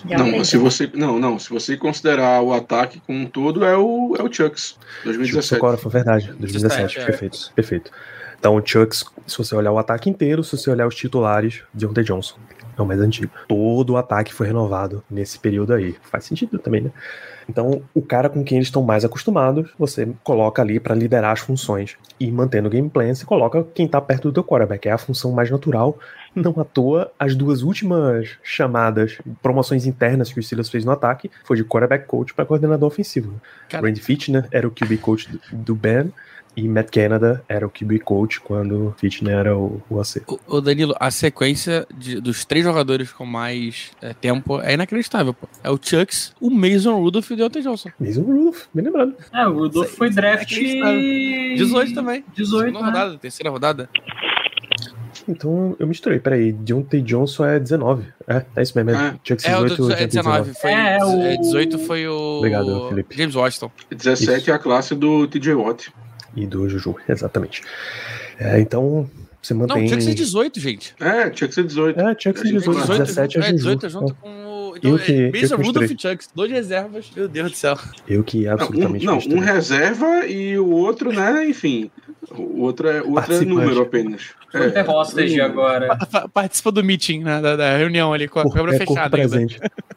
[0.04, 4.16] Não, se você não, não, se você considerar o ataque como um todo é o
[4.18, 5.56] é o Chucks 2017.
[5.56, 6.34] Agora foi verdade.
[6.34, 7.06] 2017, 17, é.
[7.06, 7.52] perfeito.
[7.56, 7.92] Perfeito.
[8.42, 12.04] Então o Chucks, se você olhar o ataque inteiro, se você olhar os titulares, Deontay
[12.04, 12.38] Johnson.
[12.76, 13.32] É o mais antigo.
[13.48, 15.96] Todo o ataque foi renovado nesse período aí.
[16.02, 16.92] Faz sentido também, né?
[17.48, 21.42] Então, o cara com quem eles estão mais acostumados, você coloca ali para liderar as
[21.42, 21.98] funções.
[22.20, 24.88] E mantendo o game plan, você coloca quem tá perto do teu quarterback.
[24.88, 26.00] É a função mais natural.
[26.34, 31.30] Não à toa, as duas últimas chamadas, promoções internas que o Steelers fez no ataque,
[31.44, 33.40] foi de quarterback coach para coordenador ofensivo.
[33.70, 36.12] Cara- Randy Fitchner era o QB coach do Ben
[36.56, 40.22] e Matt Canada era o QB coach quando Fitchner era o, o AC.
[40.28, 45.34] Ô, ô, Danilo, a sequência de- dos três jogadores com mais é, tempo é inacreditável,
[45.34, 45.48] pô.
[45.64, 47.90] É o Chucks, o Mason Rudolph e o Deontay Johnson.
[48.00, 49.14] Mason Rudolph, bem lembrado.
[49.34, 50.52] É, o Rudolph foi draft...
[50.52, 51.02] inacreditável.
[51.58, 52.24] 18 também.
[52.36, 52.86] 18, Segunda né?
[52.86, 53.90] rodada, terceira rodada.
[55.28, 56.52] Então eu misturei, peraí.
[56.52, 58.06] Deontay Johnson é 19.
[58.28, 58.92] É, é isso mesmo.
[58.92, 59.14] É, É.
[59.24, 60.54] Chucks É, o 18, do, é Deontay 19.
[60.56, 62.38] Foi, É, é o- é, 18 foi o.
[62.40, 63.16] Obrigado, Felipe.
[63.18, 63.72] James Washington.
[63.92, 65.92] 17 é a classe do TJ Watt.
[66.36, 67.62] E do Juju, exatamente.
[68.40, 69.10] É, então
[69.42, 69.86] você Não, mantém.
[69.86, 70.96] tinha que ser 18, gente.
[71.00, 72.00] É, tinha que ser 18.
[72.00, 73.56] É, tinha que ser A gente 18, vai- 17 é é, Juju.
[73.58, 74.78] 18 junto com o.
[74.78, 77.12] Então, Eu que- é, Mason Rudolph e Chucks, dois reservas.
[77.16, 77.78] Meu Deus do céu.
[78.08, 81.46] Eu que Não, um, absolutamente não, um reserva e o outro, né?
[81.50, 81.92] Enfim.
[82.32, 84.30] O outro é, o outro é número apenas.
[84.54, 85.88] É hostage agora.
[85.98, 88.80] Pa- pa- Participa do meeting, né, da, da reunião ali com a Corpo- câmera é
[88.86, 89.30] corpo fechada ainda.
[89.30, 89.60] presente.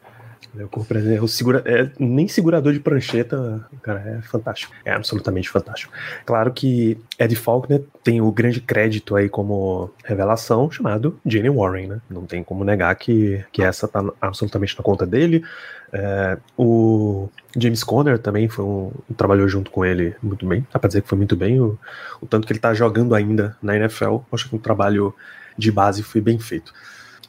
[0.59, 1.23] É o.
[1.23, 4.73] É segura, é, nem segurador de prancheta, cara, é fantástico.
[4.83, 5.91] É absolutamente fantástico.
[6.25, 12.01] Claro que Ed Faulkner tem o grande crédito aí como revelação chamado Jane Warren, né?
[12.09, 15.43] Não tem como negar que, que essa tá absolutamente na conta dele.
[15.91, 20.65] É, o James Conner também foi um, trabalhou junto com ele muito bem.
[20.71, 21.59] Dá pra dizer que foi muito bem.
[21.59, 21.77] O,
[22.21, 24.17] o tanto que ele tá jogando ainda na NFL.
[24.31, 25.13] Acho que o trabalho
[25.57, 26.73] de base foi bem feito.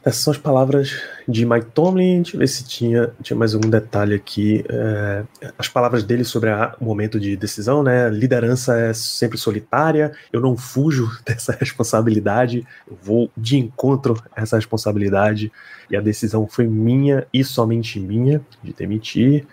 [0.06, 2.22] Essas são as palavras de Mike Tomlin.
[2.22, 4.64] Deixa eu ver se tinha, tinha mais algum detalhe aqui.
[4.68, 5.24] É,
[5.58, 8.08] as palavras dele sobre a- o momento de decisão, né?
[8.08, 10.12] Liderança é sempre solitária.
[10.32, 12.64] Eu não fujo dessa responsabilidade.
[12.88, 15.50] Eu vou de encontro a essa responsabilidade.
[15.90, 19.44] E a decisão foi minha e somente minha de demitir.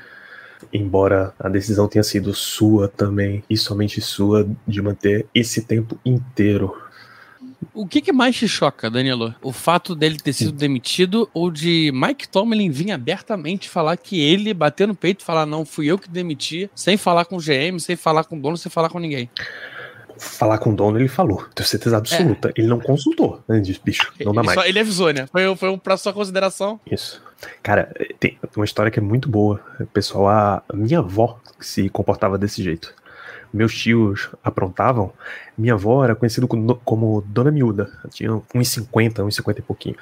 [0.71, 6.82] Embora a decisão tenha sido sua também e somente sua de manter esse tempo inteiro
[7.73, 9.33] O que, que mais te choca, Danilo?
[9.41, 14.53] O fato dele ter sido demitido ou de Mike Tomlin vir abertamente falar que ele
[14.53, 17.79] bater no peito e falar: não, fui eu que demiti, sem falar com o GM,
[17.79, 19.29] sem falar com o dono, sem falar com ninguém.
[20.17, 21.43] falar com o dono, ele falou.
[21.55, 22.53] Tenho certeza absoluta.
[22.55, 23.43] Ele não consultou.
[23.47, 23.59] Né?
[23.59, 24.59] Diz, bicho, não dá ele, mais.
[24.59, 25.25] só- ele avisou, né?
[25.31, 26.79] Foi, foi um pra sua consideração.
[26.89, 27.21] Isso.
[27.63, 29.59] Cara, tem uma história que é muito boa.
[29.91, 32.93] Pessoal, a minha avó se comportava desse jeito.
[33.53, 35.13] Meus tios aprontavam.
[35.57, 37.91] Minha avó era conhecida como, Dona Miúda.
[38.03, 39.95] Ela Tinha 1,50, 1,50 e pouquinho.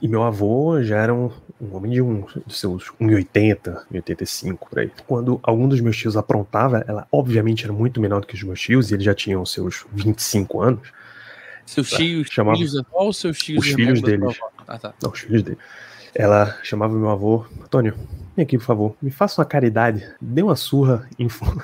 [0.00, 1.30] E meu avô já era um,
[1.60, 4.90] um homem de um, de seus 1,80, 1,85 por aí.
[5.06, 8.60] Quando algum dos meus tios aprontava, ela obviamente era muito menor do que os meus
[8.60, 10.88] tios, e eles já tinham seus 25 anos.
[11.66, 14.38] Seus tios, chamava- filhos da avó ou seus tios Os filhos deles.
[14.66, 14.94] Ah, tá.
[15.02, 15.58] Não, os filhos dele.
[16.14, 17.94] Ela chamava meu avô, Antônio,
[18.36, 21.62] vem aqui, por favor, me faça uma caridade, dê uma surra em fulano."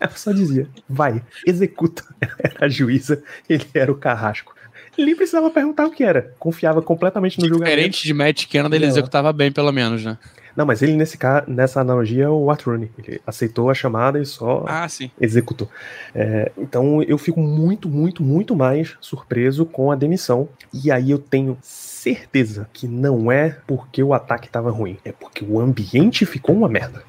[0.00, 2.02] Ela só dizia, vai, executa.
[2.20, 4.54] Ela era a juíza, ele era o carrasco.
[4.98, 7.70] Ele nem precisava perguntar o que era, confiava completamente no julgamento.
[7.70, 10.18] Diferente de Matt Canada, ele executava bem, pelo menos, né?
[10.56, 11.44] Não, mas ele nesse ca...
[11.46, 12.90] nessa analogia é o Watt Rooney.
[12.98, 15.10] Ele aceitou a chamada e só Ah, sim.
[15.20, 15.68] executou.
[16.14, 20.48] É, então eu fico muito, muito, muito mais surpreso com a demissão.
[20.72, 25.44] E aí eu tenho certeza que não é porque o ataque estava ruim, é porque
[25.44, 27.02] o ambiente ficou uma merda.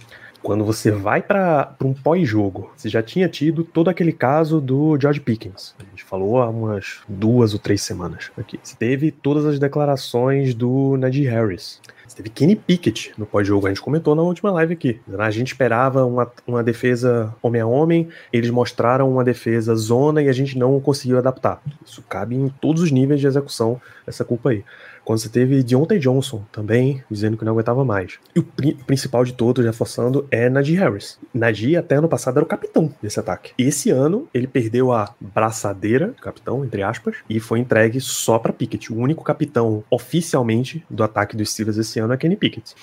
[0.44, 5.20] Quando você vai para um pós-jogo, você já tinha tido todo aquele caso do George
[5.20, 5.76] Pickens.
[5.80, 8.60] A gente falou há umas duas ou três semanas aqui.
[8.62, 11.80] Você teve todas as declarações do Najee Harris.
[12.12, 15.00] Você teve Kenny Pickett no pós-jogo, a gente comentou na última live aqui.
[15.18, 20.28] A gente esperava uma, uma defesa homem a homem, eles mostraram uma defesa zona e
[20.28, 21.62] a gente não conseguiu adaptar.
[21.86, 24.66] Isso cabe em todos os níveis de execução, essa culpa aí.
[25.04, 28.20] Quando você teve Deontay Johnson também, dizendo que não aguentava mais.
[28.36, 31.18] E o pri- principal de todos, reforçando, é Najee Harris.
[31.34, 33.54] Najee até ano passado era o capitão desse ataque.
[33.58, 38.94] Esse ano, ele perdeu a braçadeira, capitão, entre aspas, e foi entregue só para Pickett.
[38.94, 42.76] O único capitão oficialmente do ataque dos Steelers esse ano é Kenny Pickett.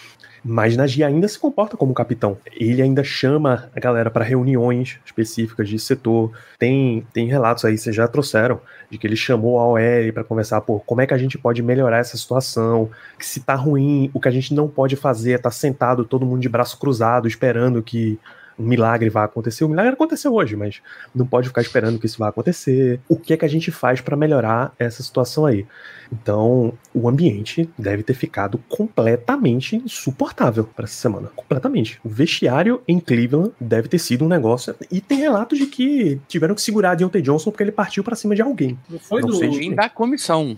[0.44, 2.38] Mas Najee ainda se comporta como capitão.
[2.52, 6.32] Ele ainda chama a galera para reuniões específicas de setor.
[6.58, 10.60] Tem, tem relatos aí, vocês já trouxeram, de que ele chamou a OL para conversar,
[10.60, 12.90] pô, como é que a gente pode melhorar essa situação?
[13.18, 16.26] Que se tá ruim, o que a gente não pode fazer é tá sentado todo
[16.26, 18.18] mundo de braço cruzado, esperando que
[18.58, 19.64] um milagre vá acontecer.
[19.64, 20.80] O milagre aconteceu hoje, mas
[21.14, 23.00] não pode ficar esperando que isso vá acontecer.
[23.08, 25.66] O que é que a gente faz para melhorar essa situação aí?
[26.10, 31.28] Então, o ambiente deve ter ficado completamente insuportável para essa semana.
[31.36, 32.00] Completamente.
[32.02, 34.74] O vestiário em Cleveland deve ter sido um negócio.
[34.90, 38.34] E tem relatos de que tiveram que segurar Deontay Johnson porque ele partiu para cima
[38.34, 38.78] de alguém.
[38.88, 39.74] Não foi Não do.
[39.74, 40.56] da comissão.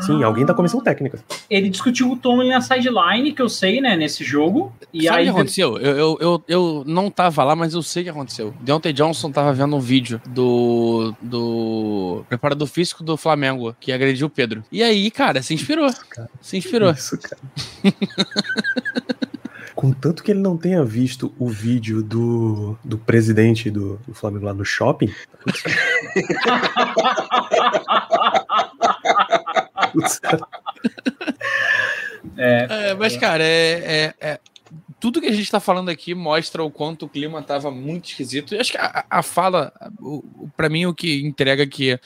[0.00, 1.18] Sim, alguém da comissão técnica.
[1.48, 4.72] Ele discutiu o Tomlin na sideline, que eu sei, né, nesse jogo.
[4.92, 5.24] E Sabe o aí.
[5.24, 5.78] que aconteceu?
[5.78, 8.54] Eu, eu, eu, eu não tava lá, mas eu sei o que aconteceu.
[8.60, 14.30] Deontay Johnson tava vendo um vídeo do, do preparador físico do Flamengo, que agrediu o
[14.30, 14.64] Pedro.
[14.70, 15.88] E aí, cara, se inspirou.
[16.40, 16.92] Se inspirou.
[16.92, 17.40] Isso, cara.
[19.76, 24.54] Contanto que ele não tenha visto o vídeo do, do presidente do, do Flamengo lá
[24.54, 25.12] no shopping.
[32.36, 34.40] É, É, mas, cara, é, é- é-
[34.98, 38.54] Tudo que a gente tá falando aqui mostra o quanto o clima tava muito esquisito.
[38.54, 39.72] Eu acho que a, a fala,
[40.56, 41.98] pra mim, o que entrega que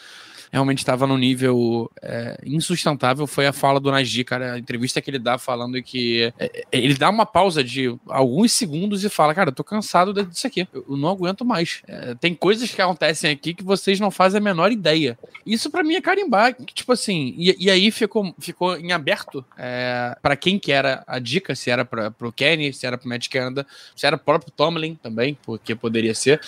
[0.51, 4.55] realmente estava num nível é, insustentável foi a fala do Najee, cara.
[4.55, 6.33] A entrevista que ele dá falando que.
[6.39, 10.13] é, é, ele dá uma pausa de alguns segundos e fala: Cara, eu tô cansado
[10.25, 10.67] disso aqui.
[10.73, 11.83] Eu, não aguento mais.
[11.87, 15.19] É, tem coisas que acontecem aqui que vocês não fazem a menor ideia.
[15.47, 16.55] Isso pra mim é carimbar.
[16.55, 21.05] que, Tipo assim, e, e aí ficou, ficou em aberto é, para quem que era
[21.07, 24.25] a dica, se era pra, pro Kenny, se era pro Matt Canada, se era pro
[24.25, 26.41] próprio Tomlin também, porque poderia ser.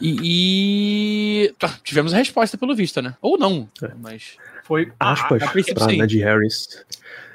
[0.00, 0.16] E,
[1.46, 3.14] e tá, tivemos a resposta pelo visto, né?
[3.20, 3.43] Ou não,
[3.82, 3.90] É.
[4.00, 4.92] mas foi.
[4.98, 5.98] Aspas a princípio, pra sim.
[5.98, 6.84] Najee Harris.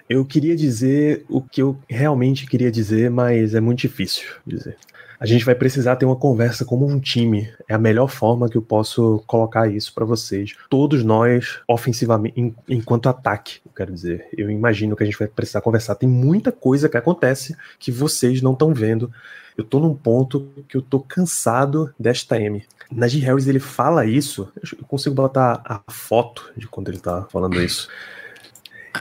[0.09, 4.75] Eu queria dizer o que eu realmente queria dizer, mas é muito difícil dizer.
[5.19, 7.51] A gente vai precisar ter uma conversa como um time.
[7.67, 10.55] É a melhor forma que eu posso colocar isso pra vocês.
[10.69, 14.29] Todos nós, ofensivamente, enquanto ataque, eu quero dizer.
[14.37, 15.95] Eu imagino que a gente vai precisar conversar.
[15.95, 19.11] Tem muita coisa que acontece que vocês não estão vendo.
[19.57, 22.63] Eu tô num ponto que eu tô cansado desta M.
[22.89, 24.49] Najee Harris, ele fala isso.
[24.55, 27.89] Eu consigo botar a foto de quando ele tá falando isso.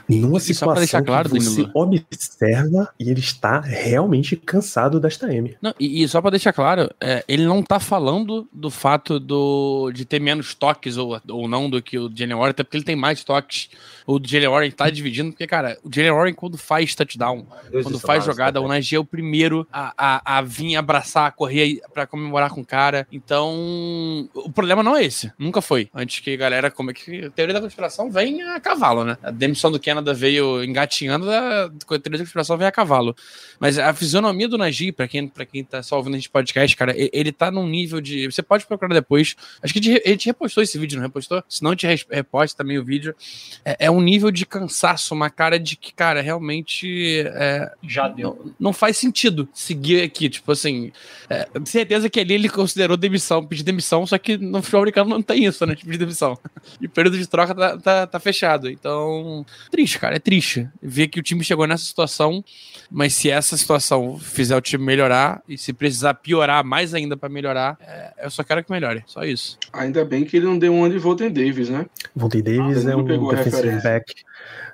[0.07, 1.71] Numa só pra deixar situação claro, que você Danilo.
[1.73, 5.55] observa e ele está realmente cansado desta M.
[5.61, 9.91] Não, e, e só pra deixar claro, é, ele não tá falando do fato do,
[9.93, 12.83] de ter menos toques ou, ou não do que o Jalen Warren, até porque ele
[12.83, 13.69] tem mais toques.
[14.05, 17.45] O Jalen Warren tá dividindo, porque, cara, o Jalen Warren, quando faz touchdown,
[17.83, 21.79] quando faz jogada, o Najee é o primeiro a, a, a vir abraçar, a correr
[21.93, 23.07] pra comemorar com o cara.
[23.11, 25.31] Então, o problema não é esse.
[25.37, 25.89] Nunca foi.
[25.93, 27.25] Antes que a galera, como é que.
[27.25, 29.17] A teoria da conspiração vem a cavalo, né?
[29.21, 33.15] A demissão do Canada veio engatinhando, a, teoria da conspiração veio a cavalo.
[33.59, 36.75] Mas a fisionomia do Najee, pra quem, pra quem tá só ouvindo a gente podcast,
[36.75, 38.25] cara, ele tá num nível de.
[38.25, 39.35] Você pode procurar depois.
[39.61, 41.43] Acho que ele te repostou esse vídeo, não repostou?
[41.47, 43.15] Se não, te reposta também o vídeo.
[43.63, 47.23] É, é um nível de cansaço, uma cara de que, cara, realmente.
[47.27, 48.39] é, Já deu.
[48.43, 50.29] não, não faz sentido seguir aqui.
[50.29, 50.91] Tipo assim,
[51.29, 55.21] é, certeza que ali ele considerou demissão, pedir demissão, só que no futebol americano não
[55.21, 55.75] tem isso, né?
[55.75, 56.37] De pedir demissão.
[56.79, 58.69] E o período de troca tá, tá, tá fechado.
[58.69, 62.43] Então, triste, cara, é triste ver que o time chegou nessa situação,
[62.91, 67.29] mas se essa situação fizer o time melhorar e se precisar piorar mais ainda pra
[67.29, 69.03] melhorar, é, eu só quero que melhore.
[69.05, 69.57] Só isso.
[69.71, 71.85] Ainda bem que ele não deu uma de Volten Davis, né?
[72.15, 73.89] Vontae Davis Ah, é um defensive referência.
[73.89, 74.13] back,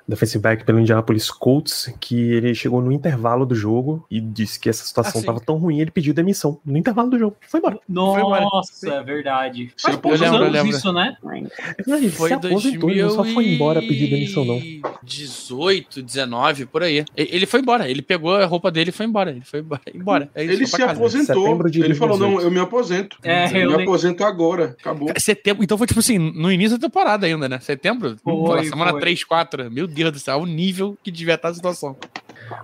[0.08, 4.68] defensive back pelo Indianapolis Colts, que ele chegou no intervalo do jogo e disse que
[4.68, 7.36] essa situação estava tão ruim, ele pediu demissão no intervalo do jogo.
[7.48, 7.78] Foi embora.
[7.88, 9.72] Nossa, é verdade.
[9.80, 10.76] Faz poucos aposentou, anos eu lembro.
[10.76, 11.16] isso, né?
[11.86, 14.60] Ele Foi se aposentou, ele não só foi embora pedir demissão, não.
[15.02, 17.04] 18, 19, por aí.
[17.16, 19.30] Ele foi embora, ele pegou a roupa dele e foi embora.
[19.30, 19.80] Ele foi embora.
[19.94, 20.30] embora.
[20.34, 21.60] É Ele foi se aposentou.
[21.74, 22.44] Ele falou: não, 2018.
[22.46, 23.18] eu me aposento.
[23.22, 24.76] É, eu eu me nem- aposento agora.
[24.78, 25.08] Acabou.
[25.18, 27.58] Setembro, então foi tipo assim, no início da temporada ainda, né?
[27.60, 28.16] Setembro?
[28.22, 29.00] Foi, semana foi.
[29.00, 29.65] 3, 4.
[29.70, 31.96] Meu Deus do céu, o nível que devia estar a situação.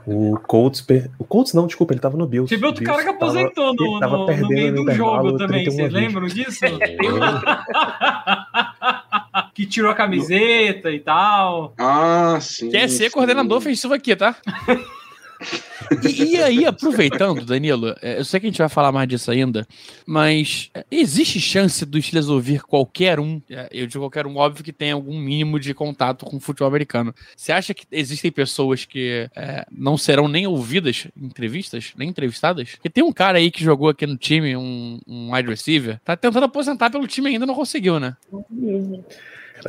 [0.06, 2.48] O Colts, per- o Colts não, desculpa, ele tava no Bills.
[2.48, 4.92] Teve outro cara que tava- aposentou no, ele tava no- no perdendo meio no do
[4.92, 5.92] jogo também, 31 a vocês 20.
[5.92, 6.60] lembram disso?
[9.54, 11.74] que tirou a camiseta e tal.
[11.78, 12.70] Ah, sim.
[12.70, 13.10] Quer ser sim.
[13.10, 14.36] coordenador ofensivo aqui, tá?
[16.02, 19.30] E, e aí, aproveitando, Danilo, é, eu sei que a gente vai falar mais disso
[19.30, 19.66] ainda,
[20.06, 24.64] mas é, existe chance do Steelers ouvir qualquer um, é, eu digo qualquer um, óbvio
[24.64, 27.14] que tem algum mínimo de contato com o futebol americano.
[27.36, 32.70] Você acha que existem pessoas que é, não serão nem ouvidas em entrevistas, nem entrevistadas?
[32.72, 36.16] Porque tem um cara aí que jogou aqui no time, um, um wide receiver, tá
[36.16, 38.16] tentando aposentar pelo time e ainda não conseguiu, né?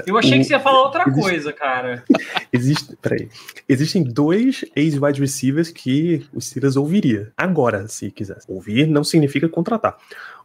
[0.05, 2.03] Eu achei que você ia falar outra Existe- coisa, cara.
[2.51, 3.29] Existe, peraí.
[3.67, 7.31] Existem dois ex-wide receivers que o Steelers ouviria.
[7.37, 8.45] Agora, se quisesse.
[8.51, 9.97] Ouvir não significa contratar.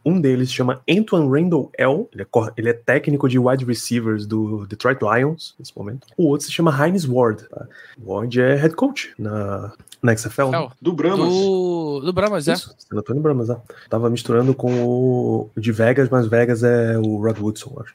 [0.05, 2.07] Um deles se chama Antoine Randall L.
[2.13, 6.07] Ele é, ele é técnico de wide receivers do Detroit Lions, nesse momento.
[6.17, 7.45] O outro se chama Heinz Ward.
[7.49, 7.67] Tá?
[8.05, 10.45] Ward é head coach na, na XFL.
[10.45, 10.51] né?
[10.53, 11.29] Não, Do Bramas.
[11.29, 12.53] do, do Brahmas, é.
[12.53, 13.57] Isso, San Antonio Brahmas, né?
[13.89, 17.93] Tava misturando com o de Vegas, mas Vegas é o Rod Woodson, eu acho.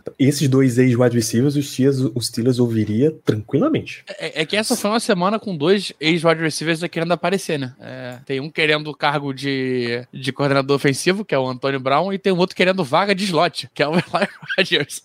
[0.00, 4.04] Então, esses dois ex-wide receivers, os Steelers, os Steelers ouviria tranquilamente.
[4.18, 7.74] É, é que essa foi uma semana com dois ex-wide receivers querendo aparecer, né?
[7.80, 12.12] É, tem um querendo o cargo de, de coordenador ofensivo, que é o Antônio Brown,
[12.12, 15.02] e tem um outro querendo vaga de slot, que é o Eli Rodgers.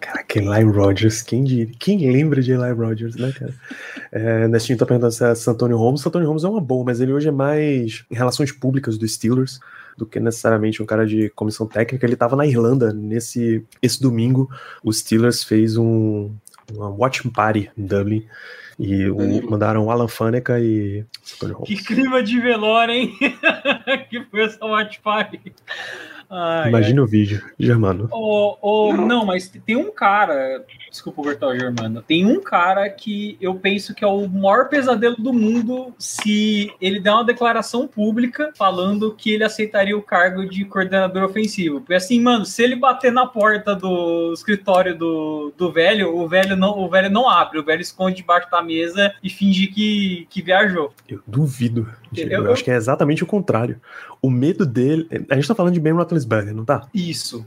[0.00, 3.54] Caraca, Eli Rogers, quem, diria- quem lembra de Eli Rogers, né, cara?
[4.12, 6.00] É, time tá perguntando se é Santônio Holmes.
[6.00, 9.58] Santônio Holmes é uma boa, mas ele hoje é mais em relações públicas dos Steelers
[9.96, 12.04] do que necessariamente um cara de comissão técnica.
[12.04, 14.50] Ele tava na Irlanda nesse esse domingo.
[14.82, 16.30] Os Steelers fez um
[16.72, 18.24] uma watch party em Dublin
[18.78, 21.04] e o- mandaram Alan Faneca e
[21.66, 23.14] Que clima de velório, hein?
[24.10, 25.40] que foi essa watch party.
[26.30, 28.08] Ai, Imagina o vídeo, Germano.
[28.10, 29.06] Ô, ô, Não.
[29.06, 29.26] não.
[29.26, 30.64] mas tem um cara.
[30.90, 32.02] Desculpa o Germano.
[32.02, 37.00] Tem um cara que eu penso que é o maior pesadelo do mundo se ele
[37.00, 41.80] der uma declaração pública falando que ele aceitaria o cargo de coordenador ofensivo.
[41.80, 46.56] Porque assim, mano, se ele bater na porta do escritório do, do velho, o velho
[46.56, 50.42] não, o velho não abre, o velho esconde debaixo da mesa e finge que, que
[50.42, 50.92] viajou.
[51.08, 51.88] Eu duvido.
[52.14, 52.32] Diego.
[52.34, 53.80] Eu- Eu, acho que é exatamente o contrário.
[54.22, 55.06] O medo dele.
[55.30, 56.86] A gente tá falando de Ben Roethlisberger, não tá?
[56.94, 57.44] Isso.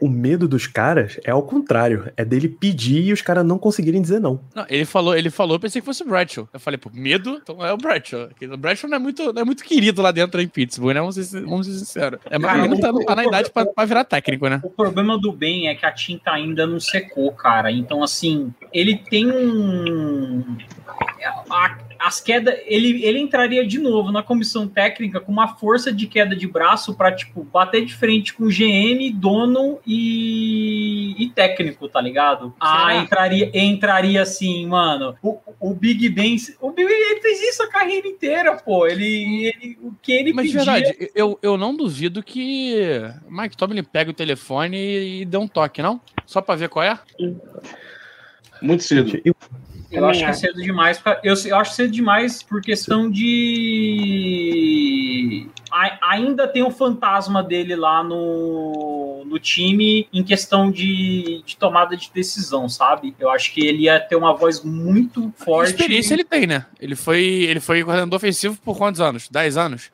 [0.00, 2.12] O medo dos caras é ao contrário.
[2.16, 4.40] É dele pedir e os caras não conseguirem dizer não.
[4.54, 6.48] Não, ele falou, ele falou, eu pensei que fosse o Bradshaw.
[6.52, 7.40] Eu falei, pô, medo?
[7.42, 8.28] Então é o Bradshaw.
[8.52, 11.00] O Bradshaw não é muito, não é muito querido lá dentro em Pittsburgh, né?
[11.00, 12.20] Vamos ser, vamos ser sinceros.
[12.30, 14.48] É, mas Cara, ele não tá, o- não tá na idade pra, pra virar técnico,
[14.48, 14.60] né?
[14.62, 17.72] O problema do Ben é que a tinta ainda não secou, cara.
[17.72, 20.44] Então, assim, ele tem um.
[21.50, 22.54] A- as quedas.
[22.66, 26.94] Ele, ele entraria de novo na comissão técnica com uma força de queda de braço
[26.94, 32.54] para tipo, bater de frente com GM, dono e, e técnico, tá ligado?
[32.60, 32.96] Ah, Será?
[33.02, 35.14] entraria, entraria assim, mano.
[35.22, 36.36] O, o Big Ben.
[36.60, 38.86] O Big Ben ele fez isso a carreira inteira, pô.
[38.86, 40.72] Ele, ele- o que ele Mas de pedia.
[40.74, 45.48] verdade, eu, eu não duvido que Mike Tomlin pega o telefone e, e dê um
[45.48, 46.00] toque, não?
[46.26, 46.98] Só pra ver qual é?
[48.62, 49.20] Muito cedo.
[49.24, 49.34] Eu-
[49.90, 51.00] Eu acho que é cedo demais.
[51.22, 53.08] Eu, eu acho cedo demais por questão
[54.14, 55.46] de.
[55.70, 61.96] A- ainda tem o fantasma dele lá no, no time em questão de, de tomada
[61.96, 63.14] de decisão, sabe?
[63.18, 65.70] Eu acho que ele ia ter uma voz muito forte.
[65.70, 66.66] Experiência ele tem, né?
[66.80, 69.28] Ele foi, ele foi coordenador ofensivo por quantos anos?
[69.28, 69.90] 10 anos?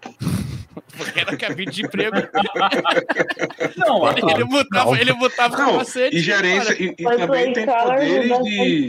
[1.04, 2.16] Porque era cabide de emprego.
[3.76, 6.16] Não, Ele botava, ele botava Não, capacete.
[6.16, 8.88] e gerência, e, e também tem poderes de.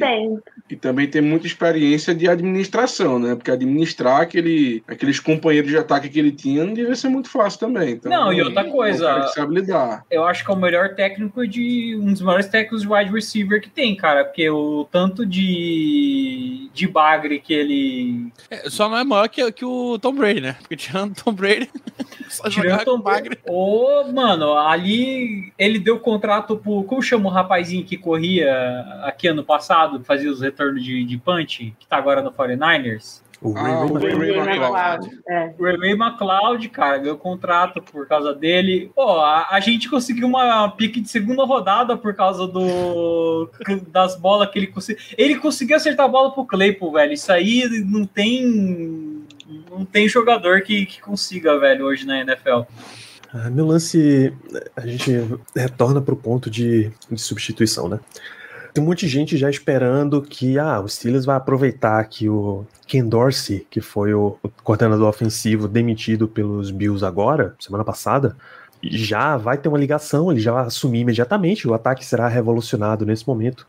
[0.69, 3.35] E também tem muita experiência de administração, né?
[3.35, 7.59] Porque administrar aquele, aqueles companheiros de ataque que ele tinha não devia ser muito fácil
[7.59, 7.91] também.
[7.91, 10.05] Então, Não, e outra coisa- É sabe lidar.
[10.09, 13.61] eu acho que é o melhor técnico de um dos maiores técnicos de wide receiver
[13.61, 19.03] que tem, cara, porque o tanto de de bagre que ele É, Só não é
[19.03, 20.55] maior que, que o Tom Brady, né?
[20.61, 21.69] Porque tirando o Tom Brady,
[22.31, 23.37] só tirando bagre.
[23.47, 26.83] Ô, mano, ali ele deu contrato pro.
[26.83, 28.51] Como chama o rapazinho que corria
[29.03, 33.21] aqui ano passado, fazia os retornos de, de punch, que tá agora no 49ers?
[33.43, 35.07] O Ah, Ray o Ray- Ray Ray McLeod.
[35.07, 35.55] McLeod, é.
[35.57, 38.91] O Ray McLeod, cara, ganhou contrato por causa dele.
[38.95, 43.49] Pô, a, a gente conseguiu uma pique de segunda rodada por causa do
[43.91, 45.03] das bolas que ele conseguiu.
[45.17, 47.13] Ele conseguiu acertar a bola pro Claypool, velho.
[47.13, 49.20] Isso aí não tem.
[49.69, 52.61] Não tem jogador que, que consiga, velho, hoje na NFL.
[53.33, 54.33] Ah, meu lance,
[54.75, 55.11] a gente
[55.55, 57.99] retorna pro ponto de, de substituição, né?
[58.73, 62.65] Tem um monte de gente já esperando que ah, o Steelers vai aproveitar que o
[62.87, 68.35] Ken Dorsey, que foi o, coordenador ofensivo demitido pelos Bills agora, semana passada,
[68.83, 73.27] já vai ter uma ligação, ele já vai assumir imediatamente, o ataque será revolucionado nesse
[73.27, 73.67] momento.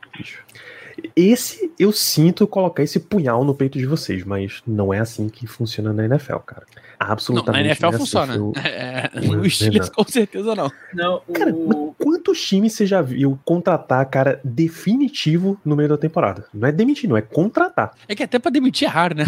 [1.15, 5.47] Esse eu sinto colocar esse punhal no peito de vocês, mas não é assim que
[5.47, 6.67] funciona na NFL, cara.
[7.03, 7.67] Não, na Absolutamente.
[7.67, 7.99] NFL não é assim.
[7.99, 8.35] funciona.
[8.35, 10.71] Eu- É, Não, o Steelers com certeza não.
[10.95, 11.69] Não, Cara, o...
[11.69, 16.45] mas quantos times você já viu contratar cara definitivo no meio da temporada?
[16.53, 17.93] Não é demitir, não, é contratar.
[18.09, 19.25] É que até pra demitir é raro, né?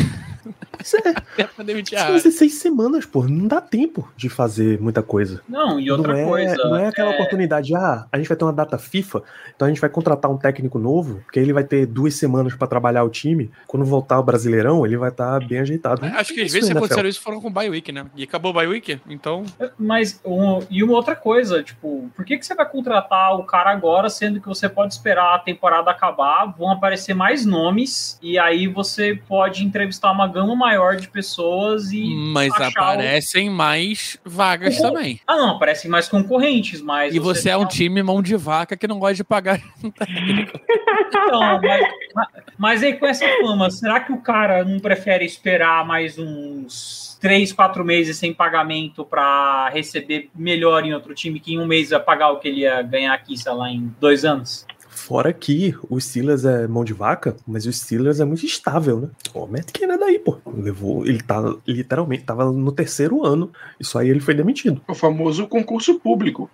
[0.83, 2.22] Isso é, Até pra demitir é são raro.
[2.22, 5.41] 16 semanas, pô, não dá tempo de fazer muita coisa.
[5.49, 6.57] Não, e outra não, é, coisa.
[6.57, 9.22] não é aquela é- oportunidade, de, ah, a gente vai ter uma data FIFA,
[9.55, 12.66] então a gente vai contratar um técnico novo, porque ele vai ter duas semanas pra
[12.66, 13.51] trabalhar o time.
[13.66, 16.05] Quando voltar o Brasileirão, ele vai estar bem ajeitado.
[16.05, 16.79] Acho que às vezes na que NFL.
[16.85, 18.06] aconteceram isso foram com o bye week, né?
[18.16, 19.44] E acabou o bye week, então.
[19.78, 23.70] Mas, um, e uma outra coisa, tipo, por que, que você vai contratar o cara
[23.70, 28.66] agora, sendo que você pode esperar a temporada acabar, vão aparecer mais nomes, e aí
[28.66, 32.04] você pode entrevistar uma gama maior de pessoas e.
[32.32, 35.20] Mas achar o- aparecem mais vagas também.
[35.26, 37.14] Ah, não, aparecem mais concorrentes, mas.
[37.14, 39.60] E você é um time mão de vaca que não gosta de pagar
[39.98, 40.58] técnico.
[41.06, 41.80] Então, mas,
[42.14, 47.13] mas- mas aí com essa fama, será que o cara não prefere esperar mais uns
[47.25, 51.89] três, quatro meses sem pagamento para receber melhor em outro time que em um mês
[51.89, 54.66] vai pagar o que ele ia ganhar aqui, sei lá, em dois anos?
[54.95, 59.09] Fora que o Steelers é mão de vaca, mas o Steelers é muito estável, né?
[59.34, 60.38] Ó, o Matt Canada aí, pô.
[60.57, 64.80] Levou, ele tá literalmente, tava no terceiro ano, e só aí ele foi demitido.
[64.88, 66.49] É o famoso concurso público.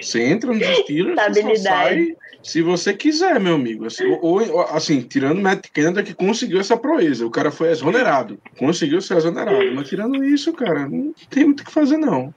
[0.00, 3.86] Você entra nos Steelers, você sai se você quiser, meu amigo.
[3.86, 7.26] Assim, ou, ou, assim, tirando o Matt Canada que conseguiu essa proeza.
[7.26, 8.38] O cara foi exonerado.
[8.58, 9.74] Conseguiu ser exonerado.
[9.74, 12.34] Mas tirando isso, cara, não tem muito o que fazer, não.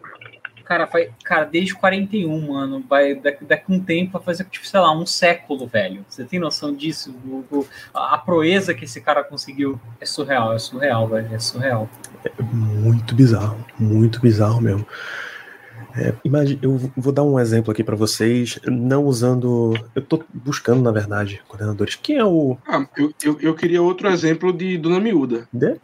[0.68, 4.80] Cara, vai, cara, desde 41, mano, vai daqui, daqui um tempo vai fazer, tipo, sei
[4.82, 6.06] lá, um século, velho.
[6.10, 7.16] Você tem noção disso?
[7.26, 11.90] O- o- a, proeza que esse cara conseguiu é surreal, é surreal, velho, é surreal.
[12.52, 14.86] Muito bizarro, muito bizarro mesmo.
[15.96, 19.74] É, imagine, eu vou dar um exemplo aqui para vocês, não usando.
[19.96, 21.96] Eu tô buscando, na verdade, coordenadores.
[21.96, 22.58] Quem é o.
[22.68, 25.48] Ah, eu, eu, eu queria outro exemplo de Dona Miúda.
[25.52, 25.76] De?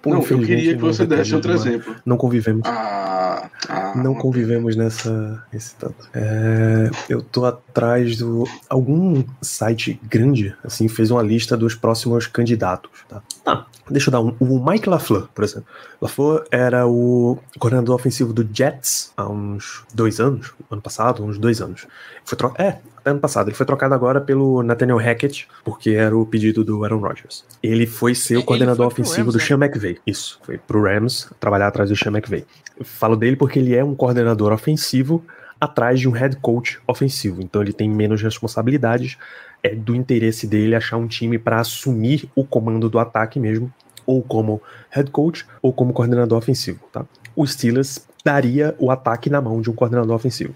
[0.00, 1.94] Pô, não, eu queria que você desse outro exemplo.
[2.04, 2.62] Não convivemos.
[2.64, 6.08] Ah, ah, não convivemos nessa esse tanto.
[6.12, 12.90] É, eu tô atrás do algum site grande assim fez uma lista dos próximos candidatos.
[13.08, 14.34] Tá, tá deixa eu dar um.
[14.38, 15.68] O Mike Lafleur, por exemplo.
[16.00, 21.60] Lafleur era o coordenador ofensivo do Jets há uns dois anos, ano passado, uns dois
[21.60, 21.86] anos.
[22.24, 22.54] Foi tro...
[22.58, 23.48] É, ano passado.
[23.48, 27.44] Ele foi trocado agora pelo Nathaniel Hackett, porque era o pedido do Aaron Rodgers.
[27.62, 29.44] Ele foi ser o coordenador ofensivo Rams, do né?
[29.44, 29.98] Sean McVay.
[30.06, 32.44] Isso, foi pro Rams trabalhar atrás do Sean McVay.
[32.78, 35.24] Eu falo dele porque ele é um coordenador ofensivo
[35.60, 37.40] atrás de um head coach ofensivo.
[37.40, 39.16] Então ele tem menos responsabilidades.
[39.62, 43.72] É do interesse dele achar um time para assumir o comando do ataque mesmo,
[44.06, 47.06] ou como head coach, ou como coordenador ofensivo, tá?
[47.34, 50.54] O Steelers daria o ataque na mão de um coordenador ofensivo.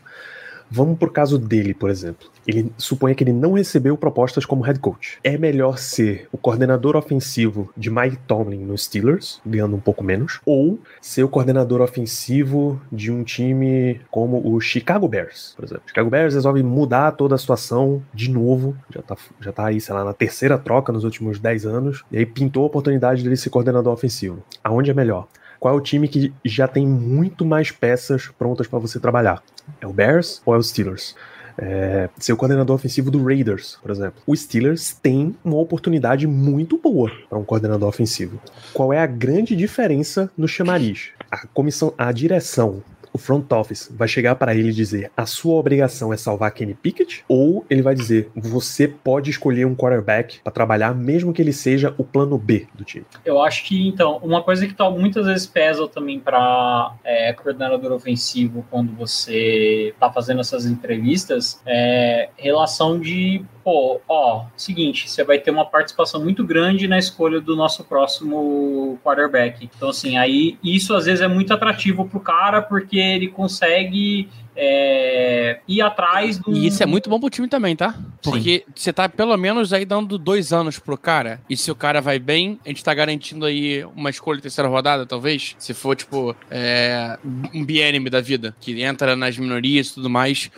[0.70, 2.28] Vamos por caso dele, por exemplo.
[2.46, 5.18] Ele suponha que ele não recebeu propostas como head coach.
[5.22, 10.40] É melhor ser o coordenador ofensivo de Mike Tomlin no Steelers, ganhando um pouco menos,
[10.44, 15.82] ou ser o coordenador ofensivo de um time como o Chicago Bears, por exemplo.
[15.86, 19.94] Chicago Bears resolve mudar toda a situação de novo, já tá, já tá aí, sei
[19.94, 23.50] lá, na terceira troca nos últimos 10 anos, e aí pintou a oportunidade dele ser
[23.50, 24.42] coordenador ofensivo.
[24.62, 25.28] Aonde é melhor?
[25.58, 29.42] Qual é o time que já tem muito mais peças prontas para você trabalhar?
[29.80, 31.14] É o Bears ou é o Steelers?
[31.60, 34.22] É, ser o coordenador ofensivo do Raiders, por exemplo.
[34.24, 38.40] O Steelers tem uma oportunidade muito boa para um coordenador ofensivo.
[38.72, 41.10] Qual é a grande diferença no chamariz?
[41.28, 42.80] A comissão, a direção
[43.18, 46.74] o front office vai chegar para ele e dizer a sua obrigação é salvar Kenny
[46.74, 47.24] Pickett?
[47.28, 51.94] Ou ele vai dizer você pode escolher um quarterback para trabalhar, mesmo que ele seja
[51.98, 53.04] o plano B do time?
[53.24, 57.92] Eu acho que, então, uma coisa que tá, muitas vezes pesa também para é, coordenador
[57.92, 65.38] ofensivo quando você tá fazendo essas entrevistas é relação de pô, ó, seguinte, você vai
[65.38, 69.68] ter uma participação muito grande na escolha do nosso próximo quarterback.
[69.76, 75.60] Então, assim, aí isso às vezes é muito atrativo pro cara, porque ele consegue é,
[75.68, 76.56] ir atrás do.
[76.56, 77.94] E isso é muito bom pro time também, tá?
[78.22, 78.72] Porque Sim.
[78.74, 81.38] você tá pelo menos aí dando dois anos pro cara.
[81.50, 85.04] E se o cara vai bem, a gente tá garantindo aí uma escolha terceira rodada,
[85.04, 85.54] talvez.
[85.58, 87.18] Se for, tipo, é,
[87.52, 90.50] um BNM da vida, que entra nas minorias e tudo mais.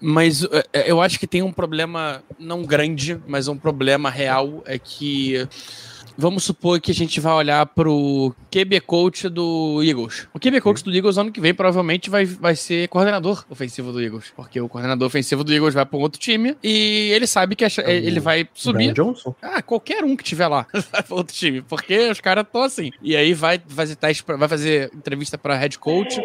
[0.00, 4.62] Mas é, é, eu acho que tem um problema, não grande, mas um problema real,
[4.66, 5.48] é que
[6.16, 10.26] vamos supor que a gente vai olhar pro QB coach do Eagles.
[10.32, 14.00] O QB coach do Eagles ano que vem provavelmente vai, vai ser coordenador ofensivo do
[14.00, 17.54] Eagles, porque o coordenador ofensivo do Eagles vai para um outro time e ele sabe
[17.54, 18.92] que é ele vai subir.
[18.92, 19.34] Johnson?
[19.42, 22.90] Ah, qualquer um que tiver lá vai para outro time, porque os caras estão assim.
[23.02, 26.20] E aí vai fazer teste, pra, vai fazer entrevista para head coach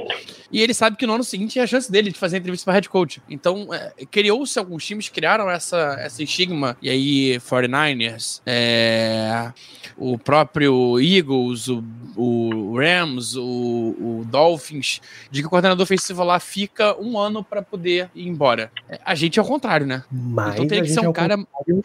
[0.51, 2.73] e ele sabe que no ano seguinte é a chance dele de fazer entrevista para
[2.73, 3.21] head coach.
[3.29, 9.51] Então, é, criou-se alguns times criaram essa essa estigma e aí 49ers, é,
[9.97, 11.83] o próprio Eagles, o,
[12.15, 17.61] o Rams, o, o, Dolphins, de que o coordenador ofensivo lá fica um ano para
[17.61, 18.71] poder ir embora.
[18.89, 20.03] É, a gente é o contrário, né?
[20.11, 21.37] Mas então teria que ser um é cara.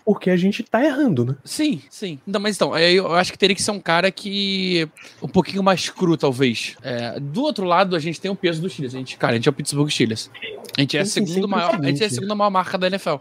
[0.04, 1.36] Porque a gente tá errando, né?
[1.44, 2.18] Sim, sim.
[2.26, 4.88] Não, mas então, eu acho que teria que ser um cara que.
[5.22, 6.76] um pouquinho mais cru, talvez.
[6.82, 8.94] É, do outro lado, a gente tem o peso dos Steelers.
[8.94, 10.30] A gente, cara, a gente é o Pittsburgh Steelers.
[10.76, 13.16] A gente é a segunda maior, a gente é a segunda maior marca da NFL.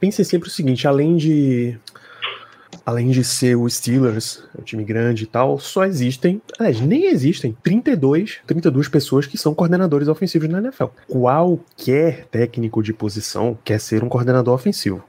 [0.00, 1.78] Pense sempre o seguinte, além de
[2.84, 7.56] além de ser o Steelers, um time grande e tal, só existem, aliás, nem existem
[7.62, 10.86] 32, 32 pessoas que são coordenadores ofensivos na NFL.
[11.06, 15.04] Qualquer técnico de posição quer ser um coordenador ofensivo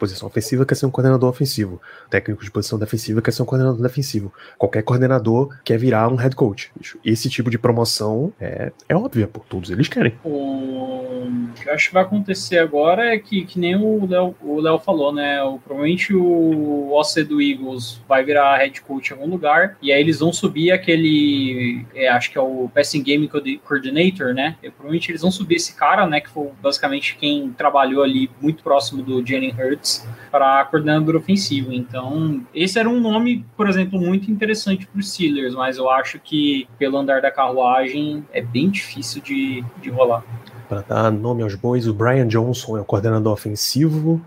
[0.00, 1.80] posição ofensiva quer ser um coordenador ofensivo.
[2.08, 4.32] técnico de posição defensiva quer ser um coordenador defensivo.
[4.56, 6.72] Qualquer coordenador quer virar um head coach.
[7.04, 10.14] Esse tipo de promoção é, é óbvia, por todos eles querem.
[10.24, 14.60] O que eu acho que vai acontecer agora é que, que nem o Léo, o
[14.60, 15.42] Léo falou, né?
[15.42, 20.00] O, provavelmente o OC do Eagles vai virar head coach em algum lugar, e aí
[20.00, 21.84] eles vão subir aquele.
[21.94, 23.28] É, acho que é o Passing Game
[23.62, 24.56] Coordinator, né?
[24.62, 26.20] E, provavelmente eles vão subir esse cara, né?
[26.20, 29.89] Que foi basicamente quem trabalhou ali muito próximo do Jalen Hurts
[30.30, 31.72] para coordenador ofensivo.
[31.72, 36.18] Então, esse era um nome, por exemplo, muito interessante para os Steelers, mas eu acho
[36.18, 40.22] que pelo andar da carruagem é bem difícil de, de rolar.
[40.68, 44.20] Para dar nome aos bois, o Brian Johnson é o coordenador ofensivo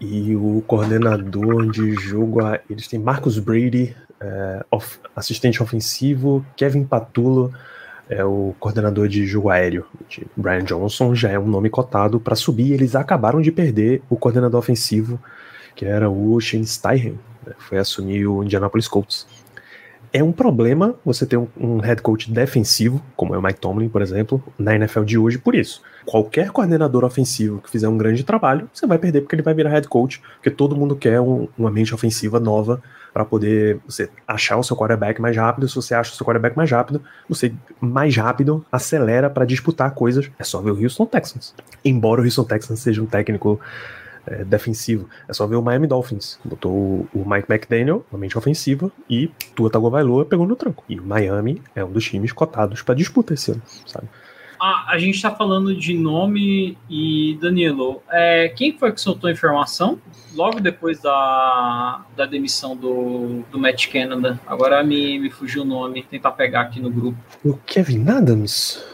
[0.00, 4.64] e o coordenador de jogo, eles têm Marcus Brady, é,
[5.14, 7.52] assistente ofensivo, Kevin Patulo,
[8.08, 9.86] é o coordenador de jogo aéreo.
[10.36, 12.72] Brian Johnson já é um nome cotado para subir.
[12.72, 15.18] Eles acabaram de perder o coordenador ofensivo,
[15.74, 19.26] que era o Shane Steichen, né, foi assumir o Indianapolis Colts.
[20.12, 23.88] é um problema você ter um, um head coach defensivo, como é o Mike Tomlin,
[23.88, 25.82] por exemplo, na NFL de hoje, por isso.
[26.04, 29.70] Qualquer coordenador ofensivo que fizer um grande trabalho, você vai perder porque ele vai virar
[29.70, 32.80] head coach, porque todo mundo quer um, uma mente ofensiva nova
[33.14, 35.68] para poder você achar o seu quarterback mais rápido.
[35.68, 40.28] Se você acha o seu quarterback mais rápido, você mais rápido acelera para disputar coisas.
[40.36, 41.54] É só ver o Houston Texans.
[41.84, 43.60] Embora o Houston Texans seja um técnico
[44.26, 45.08] é, defensivo.
[45.28, 46.40] É só ver o Miami Dolphins.
[46.44, 50.82] Botou o, Mike McDaniel, uma mente ofensiva, e Tua Tagovailoa pegou no tranco.
[50.88, 54.08] E o Miami é um dos times cotados para disputa esse ano, sabe?
[54.60, 58.02] Ah, a gente tá falando de nome e Danilo.
[58.10, 59.98] É, quem foi que soltou a informação?
[60.34, 64.40] Logo depois da, da demissão do, do Matt Canada.
[64.46, 67.18] Agora me, me fugiu o nome, tentar pegar aqui no grupo.
[67.44, 68.84] O Kevin Adams?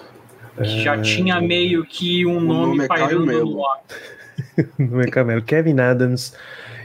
[0.57, 3.81] Que já tinha meio que um nome, nome é pairando no ar.
[4.79, 5.43] no meu camelo.
[5.43, 6.35] Kevin Adams,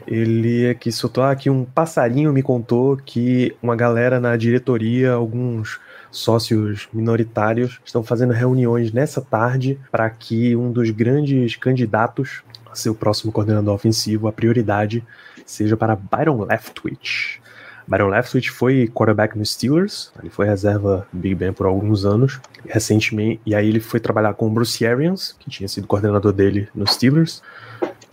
[0.08, 5.80] ele aqui soltou aqui um passarinho me contou que uma galera na diretoria, alguns
[6.16, 12.42] sócios minoritários, estão fazendo reuniões nessa tarde para que um dos grandes candidatos
[12.72, 15.04] a ser o próximo coordenador ofensivo, a prioridade,
[15.46, 17.42] seja para Byron Leftwich.
[17.88, 22.40] Byron Leftwich foi quarterback no Steelers, ele foi reserva do Big Ben por alguns anos,
[22.68, 26.68] recentemente, e aí ele foi trabalhar com o Bruce Arians, que tinha sido coordenador dele
[26.74, 27.44] no Steelers,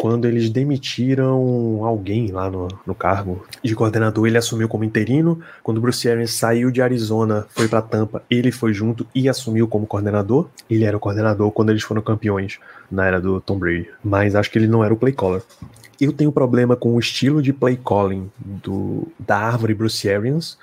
[0.03, 5.39] quando eles demitiram alguém lá no, no cargo de coordenador, ele assumiu como interino.
[5.63, 9.69] Quando o Bruce Arians saiu de Arizona, foi para Tampa, ele foi junto e assumiu
[9.69, 10.49] como coordenador.
[10.69, 12.59] Ele era o coordenador quando eles foram campeões
[12.91, 15.41] na era do Tom Brady, mas acho que ele não era o play caller.
[16.01, 20.59] Eu tenho problema com o estilo de play calling do, da árvore Bruce Arians,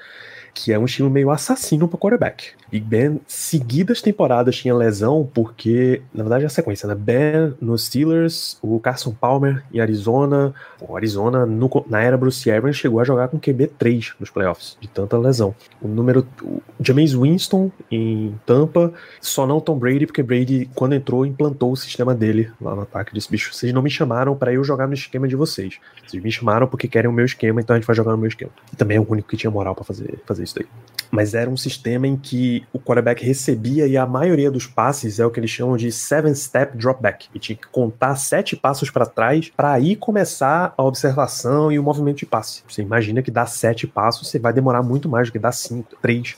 [0.53, 2.51] que é um estilo meio assassino para quarterback.
[2.71, 6.93] Big Ben, seguidas temporadas tinha lesão, porque, na verdade, é a sequência, né?
[6.93, 10.53] Ben nos Steelers, o Carson Palmer em Arizona.
[10.79, 14.87] O Arizona, no- na era Bruce Arians, chegou a jogar com QB3 nos playoffs, de
[14.87, 15.55] tanta lesão.
[15.81, 16.27] O número.
[16.43, 21.75] O Jameis Winston em Tampa, só não Tom Brady, porque Brady, quando entrou, implantou o
[21.77, 23.13] sistema dele lá no ataque.
[23.13, 25.79] Disse, bicho, vocês não me chamaram para eu jogar no esquema de vocês.
[26.05, 28.27] Vocês me chamaram porque querem o meu esquema, então a gente vai jogar no meu
[28.27, 28.51] esquema.
[28.71, 30.67] E também é o único que tinha moral para fazer, fazer isso daí.
[31.11, 35.25] Mas era um sistema em que o quarterback recebia e a maioria dos passes é
[35.25, 37.27] o que eles chamam de seven step drop back.
[37.33, 41.83] E tinha que contar sete passos para trás para aí começar a observação e o
[41.83, 42.63] movimento de passe.
[42.67, 45.95] Você imagina que dá sete passos, você vai demorar muito mais do que dar cinco,
[45.99, 46.37] três.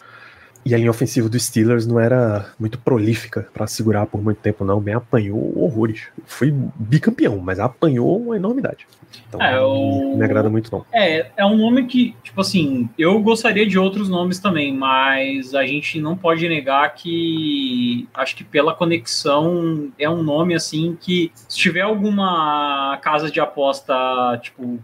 [0.65, 4.63] E a linha ofensiva dos Steelers não era muito prolífica para segurar por muito tempo,
[4.63, 4.79] não.
[4.79, 6.07] Bem apanhou horrores.
[6.25, 8.87] Foi bicampeão, mas apanhou uma enormidade.
[9.27, 10.85] Então, É, não me agrada muito, não.
[10.93, 15.65] É, é um nome que, tipo assim, eu gostaria de outros nomes também, mas a
[15.65, 21.57] gente não pode negar que acho que pela conexão é um nome assim que se
[21.57, 23.93] tiver alguma casa de aposta,
[24.41, 24.79] tipo,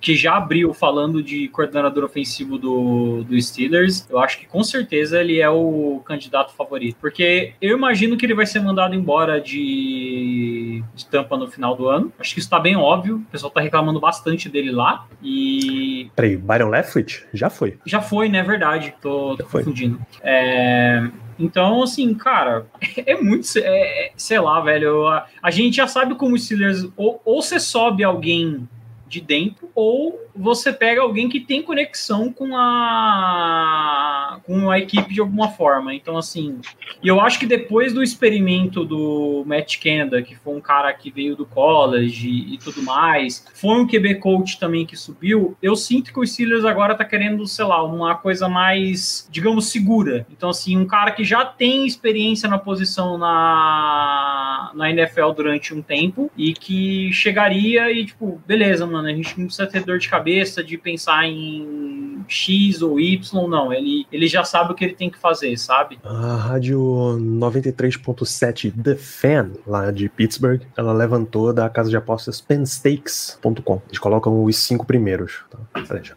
[0.00, 5.11] que já abriu falando de coordenador ofensivo do, do Steelers, eu acho que com certeza
[5.12, 6.96] ele é o candidato favorito.
[7.00, 11.88] Porque eu imagino que ele vai ser mandado embora de, de Tampa no final do
[11.88, 12.12] ano.
[12.18, 13.16] Acho que isso tá bem óbvio.
[13.16, 15.06] O pessoal tá reclamando bastante dele lá.
[15.22, 17.24] E Peraí, Byron Leftwich?
[17.32, 17.78] Já foi.
[17.86, 18.42] já foi, né?
[18.42, 18.94] Verdade.
[19.00, 20.00] Tô, tô confundindo.
[20.22, 21.08] É,
[21.38, 22.66] Então, assim, cara,
[23.06, 23.46] é muito.
[23.58, 25.06] é- é- sei lá, velho.
[25.08, 26.86] A, a gente já sabe como os Steelers.
[26.96, 28.68] Ou, ou você sobe alguém
[29.12, 35.20] de dentro, ou você pega alguém que tem conexão com a com a equipe de
[35.20, 35.94] alguma forma.
[35.94, 36.58] Então, assim,
[37.02, 41.10] e eu acho que depois do experimento do Matt Canada, que foi um cara que
[41.10, 45.76] veio do college e, e tudo mais, foi um QB coach também que subiu, eu
[45.76, 50.26] sinto que o Steelers agora tá querendo, sei lá, uma coisa mais, digamos, segura.
[50.30, 55.82] Então, assim, um cara que já tem experiência na posição na, na NFL durante um
[55.82, 60.08] tempo e que chegaria e, tipo, beleza, mano, a gente não precisa ter dor de
[60.08, 63.72] cabeça de pensar em X ou Y, não.
[63.72, 65.98] Ele, ele já sabe o que ele tem que fazer, sabe?
[66.04, 66.80] A rádio
[67.20, 73.82] 93.7 The Fan, lá de Pittsburgh, ela levantou da casa de apostas penstakes.com.
[73.88, 75.58] Eles colocam os cinco primeiros, tá?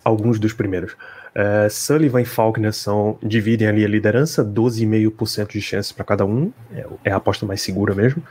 [0.03, 0.95] Alguns dos primeiros.
[1.33, 6.51] É, Sullivan e Faulkner são, dividem ali a liderança, 12,5% de chance para cada um.
[6.73, 8.23] É, é a aposta mais segura mesmo.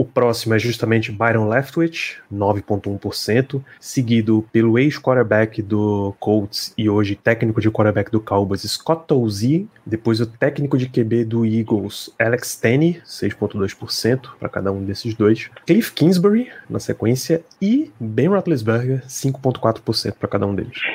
[0.00, 7.60] O próximo é justamente Byron Leftwich, 9,1%, seguido pelo ex-quarterback do Colts e hoje técnico
[7.60, 13.02] de quarterback do Cowboys, Scott Tolzien, depois o técnico de QB do Eagles, Alex Tenney,
[13.04, 20.28] 6,2% para cada um desses dois, Cliff Kingsbury na sequência e Ben Roethlisberger, 5,4% para
[20.30, 20.78] cada um deles.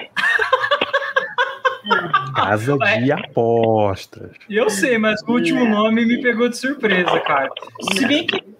[2.36, 4.32] Casa de apostas.
[4.50, 7.52] Eu sei, mas o último nome me pegou de surpresa, cara.
[7.94, 8.55] Se bem que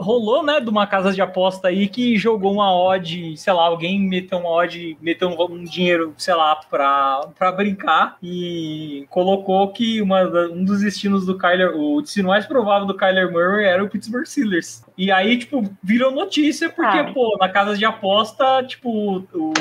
[0.00, 4.00] rolou, né, de uma casa de aposta aí que jogou uma odd, sei lá, alguém
[4.00, 10.22] meteu uma odd, meteu um, dinheiro, sei lá, pra, pra brincar e colocou que uma,
[10.48, 14.26] um dos destinos do Kyler, o destino mais provável do Kyler Murray era o Pittsburgh
[14.26, 14.82] Steelers.
[14.96, 17.12] E aí, tipo, virou notícia porque, Ah.
[17.12, 19.52] pô, na casa de aposta, tipo, o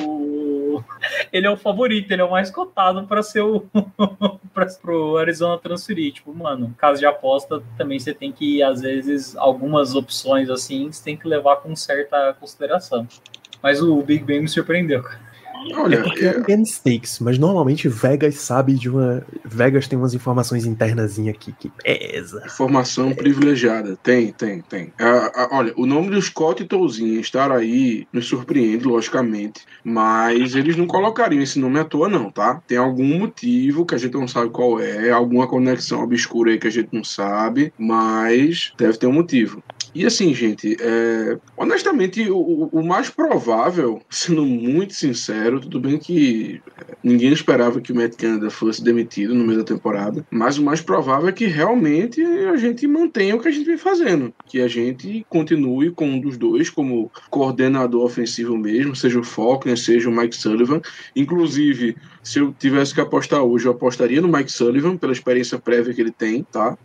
[1.31, 3.65] ele é o favorito, ele é o mais cotado para ser o
[4.53, 6.13] para pro Arizona transferir.
[6.13, 11.03] Tipo, mano, caso de aposta também você tem que às vezes algumas opções assim, você
[11.03, 13.07] tem que levar com certa consideração.
[13.61, 15.28] Mas o Big Ben me surpreendeu, cara.
[15.73, 19.25] Olha, É porque é stakes, mas normalmente Vegas sabe de uma.
[19.43, 22.43] Vegas tem umas informações internas aqui que pesa.
[22.45, 23.97] Informação privilegiada.
[24.01, 24.93] Tem, tem, tem.
[25.51, 29.61] Olha, o nome do Scott Tolzien estar aí nos surpreende, logicamente.
[29.83, 32.61] Mas eles não colocariam esse nome à toa, não, tá?
[32.67, 36.67] Tem algum motivo que a gente não sabe qual é, alguma conexão obscura aí que
[36.67, 39.63] a gente não sabe, mas deve ter um motivo.
[39.93, 46.61] E assim, gente, é, honestamente, o, o mais provável, sendo muito sincero, tudo bem que
[46.77, 50.63] é, ninguém esperava que o Matt Canada fosse demitido no meio da temporada, mas o
[50.63, 54.61] mais provável é que realmente a gente mantenha o que a gente vem fazendo, que
[54.61, 60.09] a gente continue com um dos dois como coordenador ofensivo mesmo, seja o Faulkner, seja
[60.09, 60.81] o Mike Sullivan.
[61.15, 65.93] Inclusive, se eu tivesse que apostar hoje, eu apostaria no Mike Sullivan pela experiência prévia
[65.93, 66.77] que ele tem, tá?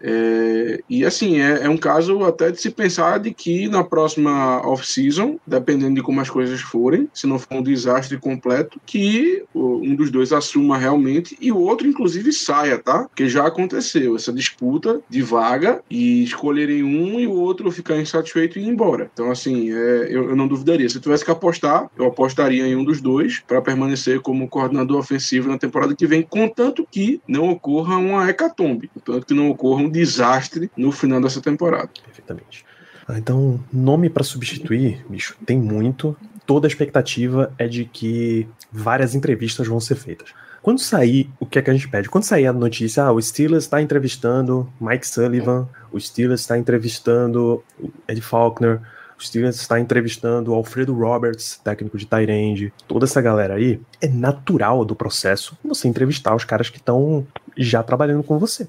[0.00, 4.60] É, e assim, é, é um caso até de se pensar de que na próxima
[4.66, 9.94] off-season, dependendo de como as coisas forem, se não for um desastre completo, que um
[9.94, 13.04] dos dois assuma realmente e o outro, inclusive, saia, tá?
[13.04, 18.58] Porque já aconteceu essa disputa de vaga e escolherem um e o outro ficar insatisfeito
[18.58, 19.10] e ir embora.
[19.12, 20.88] Então, assim, é, eu, eu não duvidaria.
[20.88, 24.98] Se eu tivesse que apostar, eu apostaria em um dos dois para permanecer como coordenador
[24.98, 29.82] ofensivo na temporada que vem, contanto que não ocorra uma hecatombe, contanto que não ocorra
[29.82, 31.90] um desastre no final dessa temporada.
[32.04, 32.64] Perfeitamente.
[33.06, 36.16] Ah, então, nome pra substituir, bicho, tem muito.
[36.46, 40.32] Toda a expectativa é de que várias entrevistas vão ser feitas.
[40.62, 42.08] Quando sair, o que é que a gente pede?
[42.08, 47.64] Quando sair a notícia, ah, o Steelers está entrevistando Mike Sullivan, o Steelers está entrevistando
[48.06, 48.80] Ed Faulkner,
[49.18, 54.84] o Steelers está entrevistando Alfredo Roberts, técnico de Tyrande, toda essa galera aí, é natural
[54.84, 57.26] do processo você entrevistar os caras que estão
[57.56, 58.68] já trabalhando com você.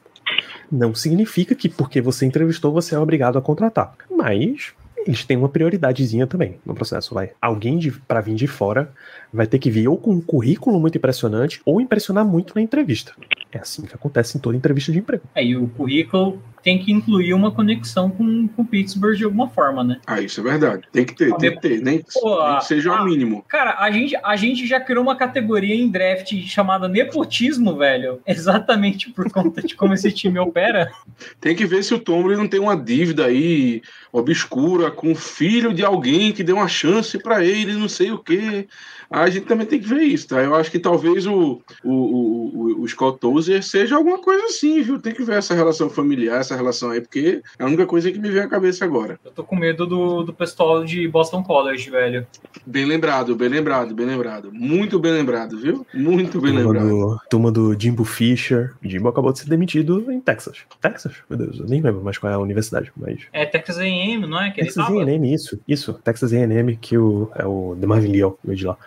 [0.72, 3.94] Não significa que porque você entrevistou você é obrigado a contratar.
[4.10, 4.74] Mas
[5.06, 7.32] eles têm uma prioridadezinha também no processo, vai.
[7.42, 8.92] Alguém para vir de fora
[9.34, 13.14] vai ter que vir ou com um currículo muito impressionante ou impressionar muito na entrevista.
[13.52, 15.24] É assim que acontece em toda entrevista de emprego.
[15.36, 19.84] É, e o currículo tem que incluir uma conexão com o Pittsburgh de alguma forma,
[19.84, 19.99] né?
[20.05, 20.84] Ah, isso é verdade.
[20.91, 21.82] Tem que ter, tem que ter.
[21.82, 23.43] Nem, Pô, nem que seja ah, o mínimo.
[23.47, 28.20] Cara, a gente, a gente já criou uma categoria em draft chamada nepotismo, velho.
[28.28, 30.91] Exatamente por conta de como esse time opera.
[31.39, 33.82] Tem que ver se o Tomlin não tem uma dívida aí
[34.12, 38.20] obscura com o filho de alguém que deu uma chance pra ele, não sei o
[38.20, 38.68] quê.
[39.09, 40.41] A gente também tem que ver isso, tá?
[40.41, 44.82] Eu acho que talvez o, o, o, o- o Scott Tozer seja alguma coisa assim,
[44.82, 44.99] viu?
[44.99, 48.20] Tem que ver essa relação familiar, essa relação aí, porque é a única coisa que
[48.20, 49.20] me vem à cabeça agora.
[49.24, 52.26] Eu tô com medo do, do pessoal de Boston College, velho.
[52.66, 54.52] Bem lembrado, bem lembrado, bem lembrado.
[54.54, 55.86] Muito bem lembrado, viu?
[55.93, 56.89] Muito bem Turma lembrado.
[56.89, 58.74] do, turma do Jimbo Fisher.
[58.84, 60.60] Jimbo acabou de ser demitido em Texas.
[60.82, 61.14] Texas?
[61.30, 64.41] Meu Deus, eu nem lembro mais qual é a universidade, mas É Texas A&M, não
[64.41, 64.52] é?
[64.52, 64.86] Que Texas?
[64.88, 68.78] A&M, isso, isso, Texas A&M, que o, é o DeMarvin Leal, veio de lá.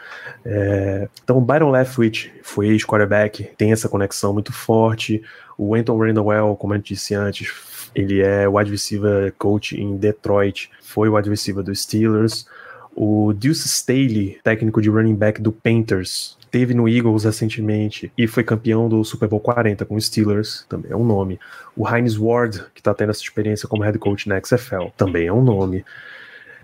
[0.45, 5.23] É, então, o Byron Leftwich foi ex-quarterback, tem essa conexão muito forte.
[5.57, 7.53] O Anton Randall, como a gente disse antes,
[7.95, 12.47] ele é wide receiver coach em Detroit, foi wide receiver dos Steelers.
[12.95, 18.45] O Deuce Staley, técnico de running back do Panthers, teve no Eagles recentemente e foi
[18.45, 21.39] campeão do Super Bowl 40 com os Steelers, também é um nome.
[21.77, 25.33] O Heinz Ward, que está tendo essa experiência como head coach na XFL, também é
[25.33, 25.85] um nome.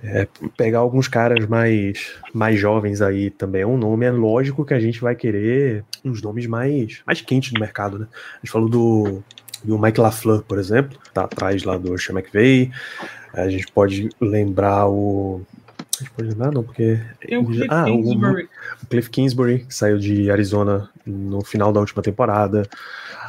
[0.02, 0.26] É,
[0.56, 4.06] pegar alguns caras mais, mais jovens aí também é um nome.
[4.06, 8.06] É lógico que a gente vai querer uns nomes mais, mais quentes no mercado, né?
[8.34, 9.22] A gente falou do,
[9.62, 12.70] do Mike LaFleur, por exemplo, tá atrás lá do Sean McVay.
[13.34, 15.42] A gente pode lembrar o.
[15.78, 16.98] A gente pode lembrar, não, porque.
[17.20, 18.48] Tem o Cliff ah, o- Kingsbury.
[18.82, 22.68] o Cliff Kingsbury, que saiu de Arizona no final da última temporada.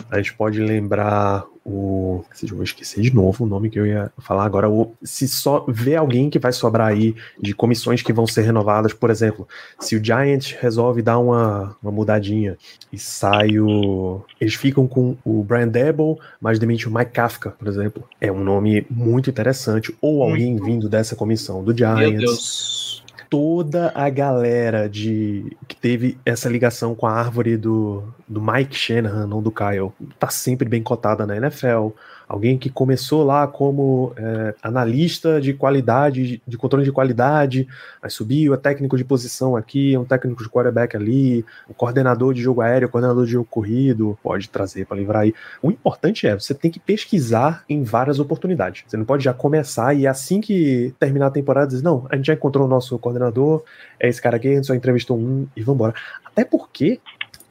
[0.10, 2.24] A gente pode lembrar o.
[2.42, 4.70] Eu vou esquecer de novo o nome que eu ia falar agora.
[4.70, 8.94] O, se só vê alguém que vai sobrar aí de comissões que vão ser renovadas,
[8.94, 9.48] por exemplo,
[9.80, 12.58] se o Giants resolve dar uma, uma mudadinha
[12.92, 14.22] e sai o.
[14.40, 18.04] Eles ficam com o Brian Debo, mas demite o Mike Kafka, por exemplo.
[18.20, 19.96] É um nome muito interessante.
[20.02, 23.01] Ou alguém vindo dessa comissão do Giants Meu Deus.
[23.32, 29.26] Toda a galera de que teve essa ligação com a árvore do, do Mike Shanahan,
[29.26, 31.92] não do Kyle, tá sempre bem cotada na NFL
[32.32, 37.68] alguém que começou lá como é, analista de qualidade, de controle de qualidade,
[38.02, 42.34] aí subiu, é técnico de posição aqui, é um técnico de quarterback ali, o coordenador
[42.34, 45.34] de jogo aéreo, coordenador de jogo corrido, pode trazer para livrar aí.
[45.62, 48.86] O importante é, você tem que pesquisar em várias oportunidades.
[48.88, 52.28] Você não pode já começar e assim que terminar a temporada dizer, não, a gente
[52.28, 53.62] já encontrou o nosso coordenador,
[54.00, 55.94] é esse cara aqui, a gente só entrevistou um e vambora.
[56.24, 57.02] Até porque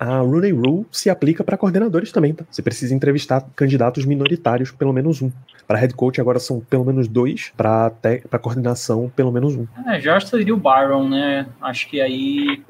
[0.00, 2.42] a Rooney Rule se aplica para coordenadores também, tá?
[2.50, 5.30] Você precisa entrevistar candidatos minoritários, pelo menos um.
[5.68, 7.92] Para head coach agora são pelo menos dois, para
[8.40, 9.66] coordenação pelo menos um.
[9.86, 11.46] É, já seria o Byron, né?
[11.60, 12.62] Acho que aí.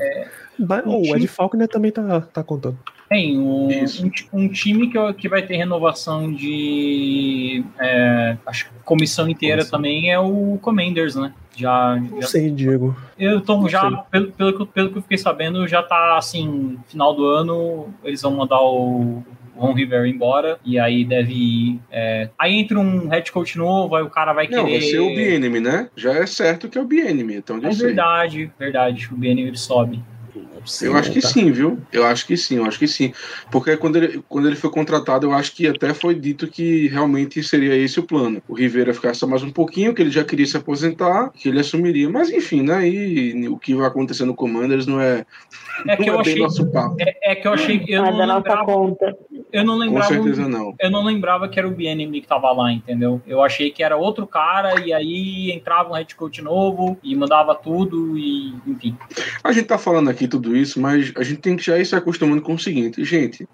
[0.00, 0.26] É,
[0.58, 1.12] o time...
[1.12, 2.76] Ed Falconer também tá, tá contando.
[3.08, 7.64] Tem um, um, um, time que, que vai ter renovação de.
[7.78, 9.78] É, acho que comissão inteira comissão.
[9.78, 11.32] também é o Commanders, né?
[11.56, 12.28] Já, não já...
[12.28, 12.94] sei, Diego.
[13.18, 16.78] Eu tô não já, pelo, pelo, que, pelo que eu fiquei sabendo, já tá assim,
[16.86, 19.22] final do ano, eles vão mandar o
[19.56, 21.80] Ron Rivera embora, e aí deve ir.
[21.90, 22.28] É...
[22.38, 24.62] Aí entra um head coach novo, aí o cara vai querer.
[24.62, 25.88] Não, vai ser o Bienemy, né?
[25.96, 30.02] Já é certo que é o Bienemy, então É verdade, verdade, o Bienemy sobe.
[30.82, 31.28] Eu acho que tá.
[31.28, 31.78] sim, viu?
[31.92, 33.12] Eu acho que sim, eu acho que sim.
[33.50, 37.42] Porque quando ele, quando ele foi contratado, eu acho que até foi dito que realmente
[37.42, 38.42] seria esse o plano.
[38.48, 41.60] O Rivera ficar só mais um pouquinho, que ele já queria se aposentar, que ele
[41.60, 42.08] assumiria.
[42.08, 42.88] Mas enfim, né?
[42.88, 45.24] E o que vai acontecer no Commanders não é,
[45.86, 46.96] é que não eu é achei, nosso papo.
[46.98, 49.16] É, é, que eu achei que eu não, lembrava, conta.
[49.52, 50.08] eu não lembrava.
[50.08, 50.74] Com certeza não.
[50.78, 53.20] Eu não lembrava que era o BNM que tava lá, entendeu?
[53.26, 57.54] Eu achei que era outro cara e aí entrava um head coach novo e mandava
[57.54, 58.96] tudo e enfim.
[59.42, 61.94] A gente tá falando aqui tudo isso, mas a gente tem que já ir se
[61.94, 63.46] acostumando com o seguinte, gente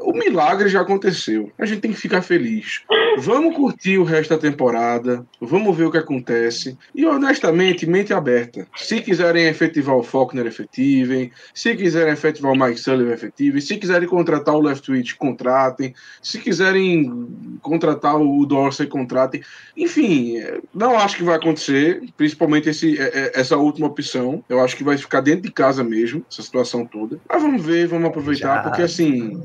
[0.00, 1.52] o milagre já aconteceu.
[1.58, 2.82] A gente tem que ficar feliz.
[3.18, 6.76] Vamos curtir o resto da temporada, vamos ver o que acontece.
[6.94, 8.66] E honestamente, mente aberta.
[8.76, 11.32] Se quiserem efetivar o Faulkner, efetivem.
[11.54, 13.60] Se quiserem efetivar o Mike Sullivan, efetivem.
[13.60, 15.94] Se quiserem contratar o Leftwich, contratem.
[16.22, 17.26] Se quiserem
[17.62, 19.42] contratar o Dorsey, contratem.
[19.76, 20.36] Enfim,
[20.74, 24.44] não acho que vai acontecer, principalmente esse, é, é, essa última opção.
[24.48, 27.18] Eu acho que vai ficar dentro de casa mesmo, essa situação toda.
[27.28, 28.62] Mas vamos ver, vamos aproveitar, já.
[28.62, 29.40] porque assim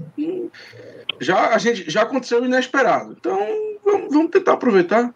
[1.22, 3.16] já a gente já aconteceu inesperado.
[3.20, 3.40] Então
[3.86, 5.14] vamos, vamos tentar aproveitar.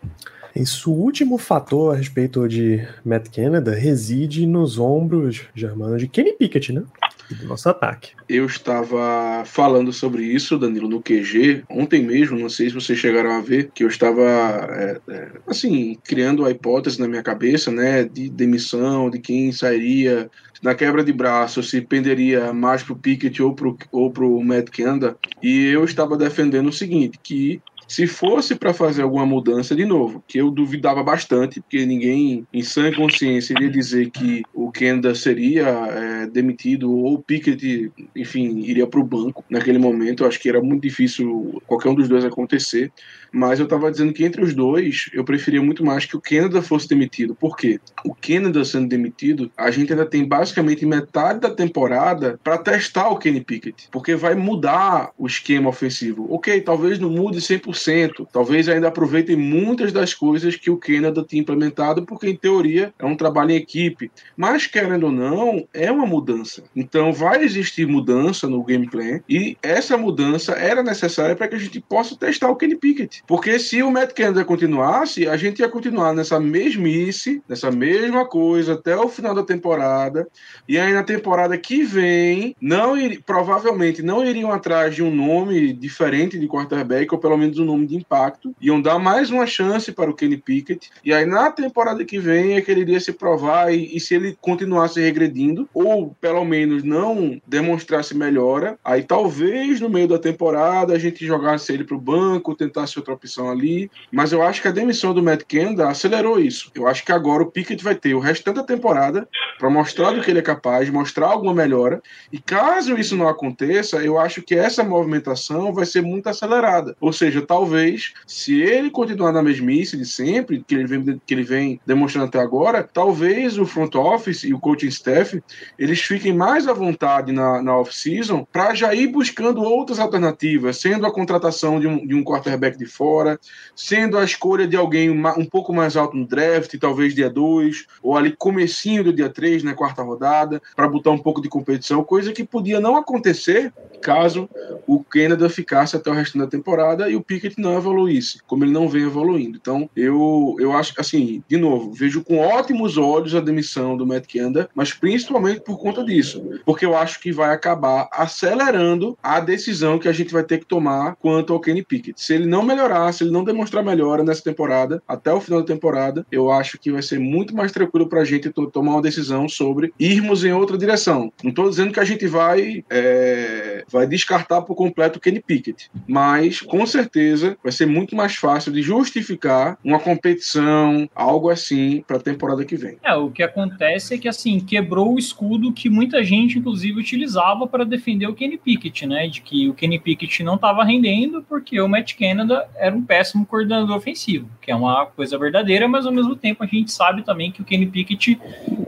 [0.56, 6.72] Esse último fator a respeito de Matt Canada reside nos ombros, Germano, de Kenny Pickett,
[6.72, 6.84] né?
[7.30, 8.12] do nosso ataque.
[8.30, 13.32] Eu estava falando sobre isso, Danilo, no QG, ontem mesmo, não sei se vocês chegaram
[13.32, 18.03] a ver, que eu estava, é, é, assim, criando a hipótese na minha cabeça, né,
[18.03, 20.30] de demissão, de quem sairia
[20.62, 25.18] na quebra de braço, se penderia mais pro Pickett ou pro, ou pro Matt Kenda,
[25.41, 30.24] e eu estava defendendo o seguinte, que se fosse para fazer alguma mudança, de novo,
[30.28, 35.68] que eu duvidava bastante, porque ninguém em sã consciência iria dizer que o Kenda seria
[35.68, 40.24] é, demitido ou o Pickett, enfim, iria para o banco naquele momento.
[40.24, 42.92] Eu acho que era muito difícil qualquer um dos dois acontecer.
[43.32, 46.62] Mas eu estava dizendo que entre os dois, eu preferia muito mais que o Canada
[46.62, 47.36] fosse demitido.
[47.36, 47.80] Por quê?
[48.04, 53.18] O Canada sendo demitido, a gente ainda tem basicamente metade da temporada para testar o
[53.18, 56.28] Kenny Pickett, porque vai mudar o esquema ofensivo.
[56.34, 61.42] Ok, talvez não mude 100%, talvez ainda aproveitem muitas das coisas que o Canada tinha
[61.42, 64.12] implementado, porque em teoria é um trabalho em equipe.
[64.36, 66.64] Mas querendo ou não, é uma mudança.
[66.76, 71.80] Então vai existir mudança no gameplay e essa mudança era necessária para que a gente
[71.80, 73.24] possa testar o Kenny Pickett.
[73.28, 78.74] Porque se o Matt Canada continuasse, a gente ia continuar nessa mesmice, nessa mesma coisa
[78.74, 80.28] até o final da temporada.
[80.68, 85.74] E aí na temporada que vem, não ir, provavelmente não iriam atrás de um nome
[85.74, 88.56] diferente de quarterback, ou pelo menos um nome de impacto.
[88.62, 90.90] Iam dar mais uma chance para o Kenny Pickett.
[91.04, 94.14] E aí na temporada que vem é que ele iria se provar e, e se
[94.14, 100.94] ele continuasse regredindo, ou pelo menos não demonstrasse melhora, aí talvez no meio da temporada
[100.94, 103.89] a gente jogasse ele para o banco, tentasse outra opção ali.
[104.12, 106.72] Mas eu acho que a demissão do Matt Kenda acelerou isso.
[106.74, 109.28] Eu acho que agora o Pickett vai ter o restante da temporada
[109.60, 112.01] para mostrar do que ele é capaz, mostrar alguma melhora.
[112.32, 116.95] E caso isso não aconteça, eu acho que essa movimentação vai ser muito acelerada.
[116.99, 121.43] Ou seja, talvez, se ele continuar na mesmice de sempre, que ele vem, que ele
[121.43, 125.41] vem demonstrando até agora, talvez o front office e o coaching staff
[125.78, 131.06] eles fiquem mais à vontade na, na off-season para já ir buscando outras alternativas, sendo
[131.06, 133.39] a contratação de um, de um quarterback de fora,
[133.76, 138.16] sendo a escolha de alguém um pouco mais alto no draft, talvez dia 2, ou
[138.16, 142.32] ali comecinho do dia 3, na quarta rodada, para botar um pouco de competição, coisa
[142.32, 144.48] que podia não acontecer caso
[144.86, 148.72] o Canada ficasse até o resto da temporada e o Pickett não evoluísse, como ele
[148.72, 149.58] não vem evoluindo.
[149.60, 154.32] Então, eu, eu acho, assim, de novo, vejo com ótimos olhos a demissão do Matt
[154.32, 159.98] Canada, mas principalmente por conta disso, porque eu acho que vai acabar acelerando a decisão
[159.98, 162.22] que a gente vai ter que tomar quanto ao Kenny Pickett.
[162.22, 165.68] Se ele não melhorar, se ele não demonstrar melhora nessa temporada, até o final da
[165.68, 169.48] temporada, eu acho que vai ser muito mais tranquilo para a gente tomar uma decisão
[169.50, 171.32] sobre irmos em outra direção.
[171.44, 175.90] Não estou dizendo que a gente vai, é, vai descartar por completo o Kenny Pickett,
[176.08, 182.18] mas com certeza vai ser muito mais fácil de justificar uma competição, algo assim, para
[182.18, 182.98] a temporada que vem.
[183.04, 187.68] É, o que acontece é que assim quebrou o escudo que muita gente, inclusive, utilizava
[187.68, 189.28] para defender o Kenny Pickett, né?
[189.28, 193.46] De que o Kenny Pickett não estava rendendo porque o Matt Canada era um péssimo
[193.46, 197.52] coordenador ofensivo, que é uma coisa verdadeira, mas ao mesmo tempo a gente sabe também
[197.52, 198.40] que o Kenny Pickett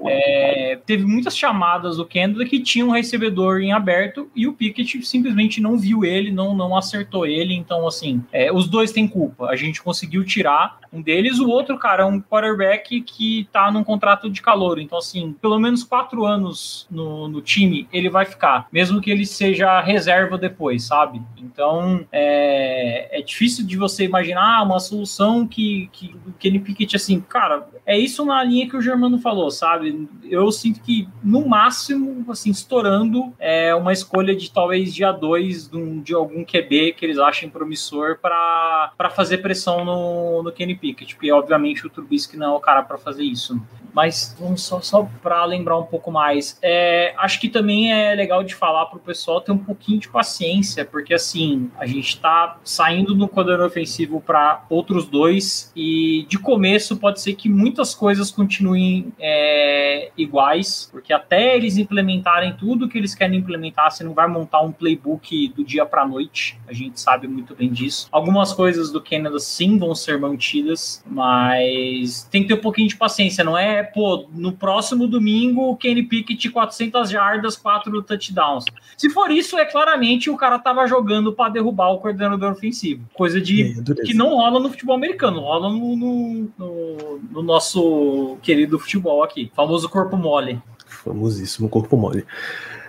[0.06, 5.06] é, teve muitas chamadas do Canada que tinha um recebedor em aberto e o Pickett
[5.06, 7.54] simplesmente não viu ele, não, não acertou ele.
[7.54, 9.48] Então, assim, é, os dois têm culpa.
[9.48, 13.84] A gente conseguiu tirar um deles, o outro, cara, é um quarterback que tá num
[13.84, 14.80] contrato de calor.
[14.80, 19.26] Então, assim, pelo menos quatro anos no, no time ele vai ficar, mesmo que ele
[19.26, 21.22] seja reserva depois, sabe?
[21.38, 27.20] Então, é, é difícil de você imaginar uma solução que, que o Kenny Pickett, assim,
[27.20, 30.08] cara, é isso na linha que o Germano falou, sabe?
[30.24, 36.00] Eu sinto que, no máximo, assim, estourando, é uma escolha de talvez dia 2 de,
[36.02, 41.32] de, algum QB que eles achem promissor para fazer pressão no, no Kenny Pickett, porque,
[41.32, 43.60] obviamente, o Trubisky não é o cara para fazer isso
[43.98, 46.60] mas vamos só, só para lembrar um pouco mais.
[46.62, 50.08] É, acho que também é legal de falar para o pessoal ter um pouquinho de
[50.08, 56.40] paciência, porque assim, a gente está saindo no coordenador ofensivo para outros dois, e de
[56.40, 62.98] começo pode ser que muitas coisas continuem é, iguais, porque até eles implementarem tudo que
[62.98, 67.00] eles querem implementar, você não vai montar um playbook do dia para noite, a gente
[67.00, 68.08] sabe muito bem disso.
[68.12, 72.96] Algumas coisas do Canada sim vão ser mantidas, mas tem que ter um pouquinho de
[72.96, 78.66] paciência, não é pô, no próximo domingo, o Kenny Pickett 400 jardas, 4 touchdowns.
[78.96, 83.04] Se for isso, é claramente o cara tava jogando para derrubar o coordenador ofensivo.
[83.14, 88.38] Coisa de é, que não rola no futebol americano, rola no, no, no, no nosso
[88.42, 90.62] querido futebol aqui, famoso corpo mole.
[90.86, 92.26] Famosíssimo corpo mole.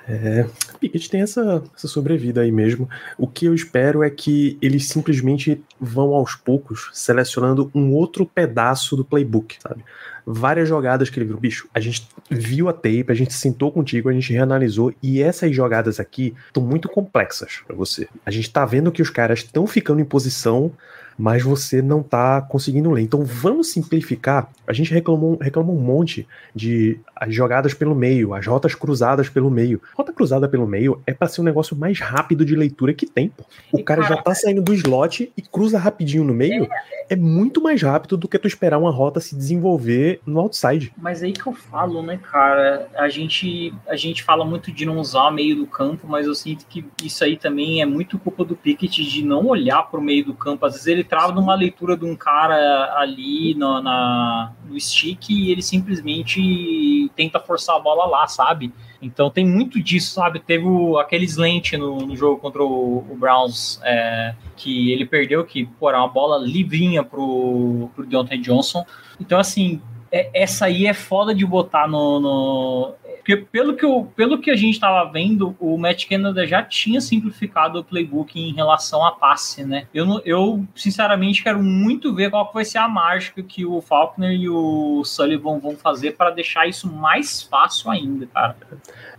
[0.08, 0.46] É,
[0.80, 2.88] Pickett tem essa, essa sobrevida aí mesmo.
[3.18, 8.96] O que eu espero é que eles simplesmente vão aos poucos selecionando um outro pedaço
[8.96, 9.84] do playbook, sabe?
[10.30, 11.38] Várias jogadas que ele viu.
[11.38, 15.54] Bicho, a gente viu a tape, a gente sentou contigo, a gente reanalisou e essas
[15.54, 18.06] jogadas aqui estão muito complexas para você.
[18.26, 20.70] A gente tá vendo que os caras estão ficando em posição
[21.18, 23.02] mas você não está conseguindo ler.
[23.02, 24.48] Então vamos simplificar.
[24.66, 29.50] A gente reclamou, reclamou um monte de as jogadas pelo meio, as rotas cruzadas pelo
[29.50, 29.82] meio.
[29.96, 33.30] Rota cruzada pelo meio é para ser um negócio mais rápido de leitura que tem.
[33.30, 33.44] Pô.
[33.72, 36.68] O cara já tá saindo do slot e cruza rapidinho no meio.
[37.08, 40.92] É muito mais rápido do que tu esperar uma rota se desenvolver no outside.
[40.96, 42.88] Mas aí que eu falo, né, cara?
[42.94, 46.34] A gente, a gente fala muito de não usar o meio do campo, mas eu
[46.34, 50.02] sinto que isso aí também é muito culpa do Pickett de não olhar para o
[50.02, 50.66] meio do campo.
[50.66, 55.50] Às vezes ele trava numa leitura de um cara ali no, na, no stick e
[55.50, 58.72] ele simplesmente tenta forçar a bola lá, sabe?
[59.00, 60.40] Então tem muito disso, sabe?
[60.40, 65.44] Teve o, aquele slant no, no jogo contra o, o Browns é, que ele perdeu,
[65.44, 68.84] que pô, era uma bola livrinha pro, pro Deontay Johnson.
[69.20, 69.80] Então, assim,
[70.10, 72.94] é, essa aí é foda de botar no, no,
[73.28, 76.98] porque pelo que, eu, pelo que a gente estava vendo, o Matt Canada já tinha
[76.98, 79.86] simplificado o playbook em relação a passe, né?
[79.92, 84.48] Eu, eu sinceramente quero muito ver qual vai ser a mágica que o Faulkner e
[84.48, 88.56] o Sullivan vão fazer para deixar isso mais fácil ainda, cara.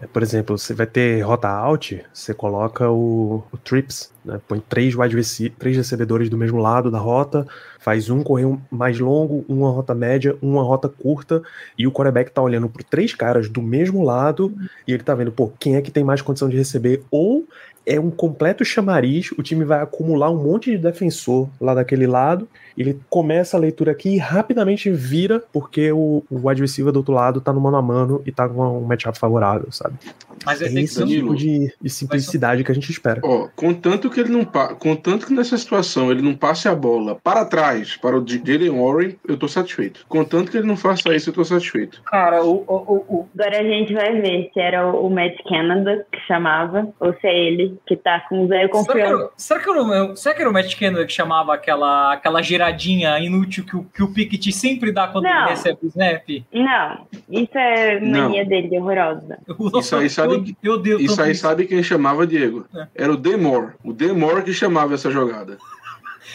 [0.01, 4.41] É, por exemplo, você vai ter rota out, você coloca o, o trips, né?
[4.47, 7.45] põe três wide rece três recebedores do mesmo lado da rota,
[7.89, 11.41] faz um correr mais longo, uma rota média, uma rota curta,
[11.75, 14.53] e o quarterback tá olhando para três caras do mesmo lado
[14.87, 17.47] e ele tá vendo, pô, quem é que tem mais condição de receber, ou
[17.87, 22.47] é um completo chamariz, o time vai acumular um monte de defensor lá daquele lado,
[22.79, 27.41] ele começa a leitura aqui e rapidamente vira, porque o, o receiver do outro lado
[27.41, 29.95] tá no mano a mano e tá com um matchup favorável, sabe?
[30.45, 33.19] Mas é esse tipo de, de simplicidade que a gente espera.
[33.21, 34.45] Ó, contanto que ele não
[34.79, 39.15] contanto que nessa situação ele não passe a bola para trás para o Jalen Warren,
[39.27, 40.05] eu tô satisfeito.
[40.07, 42.01] Contanto que ele não faça isso, eu tô satisfeito.
[42.05, 46.19] Cara, o, o, o, agora a gente vai ver se era o Matt Canada que
[46.21, 49.31] chamava, ou se é ele que tá com zero confiança.
[49.35, 52.68] Será que, era, será que era o Matt Canada que chamava aquela, aquela giradinha
[53.19, 55.41] inútil que o, que o Pickett sempre dá quando não.
[55.41, 56.27] ele recebe o snap?
[56.53, 58.49] Não, isso é mania não.
[58.49, 59.39] dele, horrorosa.
[59.79, 62.65] Isso aí sabe meu Deus, isso aí sabe quem chamava, Diego?
[62.75, 62.87] É.
[62.95, 63.73] Era o Demore.
[63.83, 65.57] O Demore que chamava essa jogada.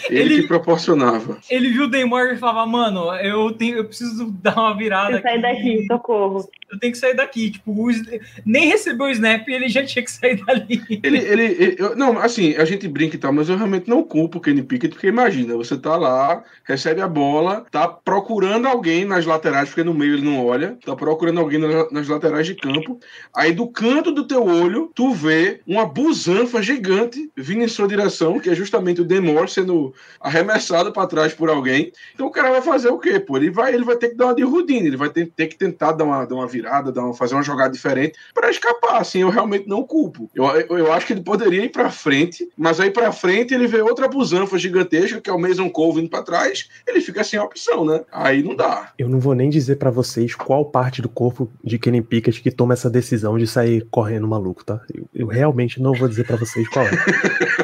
[0.08, 1.38] Ele, Ele- que proporcionava.
[1.50, 5.22] Ele viu o Neymar e falava, mano, eu tenho, eu preciso dar uma virada Eu
[5.22, 6.48] sair daqui, socorro.
[6.70, 7.50] Eu tenho que sair daqui.
[7.50, 7.90] Tipo, o
[8.44, 10.82] nem recebeu o snap e ele já tinha que sair dali.
[11.02, 14.02] Ele, ele, ele- eu- não, assim, a gente brinca e tal, mas eu realmente não
[14.02, 19.04] culpo o Kenny Pickett, porque imagina, você tá lá, recebe a bola, tá procurando alguém
[19.04, 22.54] nas laterais, porque no meio ele não olha, tá procurando alguém na- nas laterais de
[22.54, 22.98] campo,
[23.34, 28.38] aí do canto do teu olho, tu vê uma busanfa gigante vindo em sua direção,
[28.40, 29.83] que é justamente o Demore sendo
[30.20, 31.92] arremessado para trás por alguém.
[32.14, 33.36] Então o cara vai fazer o quê, pô?
[33.36, 35.56] Ele vai, ele vai ter que dar uma de Rudine, ele vai ter, ter que
[35.56, 39.20] tentar dar uma, dar uma virada, dar uma, fazer uma jogada diferente para escapar, assim,
[39.20, 40.30] eu realmente não culpo.
[40.34, 43.66] Eu, eu, eu acho que ele poderia ir para frente, mas aí para frente ele
[43.66, 47.38] vê outra busanfa gigantesca, que é o Mason Cole vindo para trás, ele fica sem
[47.38, 48.02] opção, né?
[48.12, 48.92] Aí não dá.
[48.98, 52.50] Eu não vou nem dizer pra vocês qual parte do corpo de Kenny Pickett que
[52.50, 54.80] toma essa decisão de sair correndo maluco, tá?
[54.92, 56.90] Eu, eu realmente não vou dizer pra vocês qual é.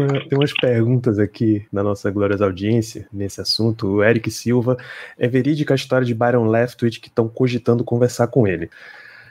[0.00, 3.86] uma- tem umas perguntas aqui da nossa gloriosa audiência nesse assunto.
[3.86, 4.76] O Eric Silva,
[5.18, 8.70] é verídica a história de Byron Leftwich que estão cogitando conversar com ele.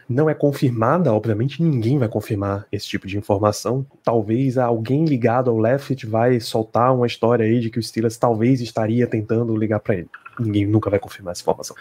[0.09, 3.85] Não é confirmada, obviamente ninguém vai confirmar esse tipo de informação.
[4.03, 8.61] Talvez alguém ligado ao Leftwich vai soltar uma história aí de que o Steelers talvez
[8.61, 10.09] estaria tentando ligar para ele.
[10.39, 11.75] Ninguém nunca vai confirmar essa informação.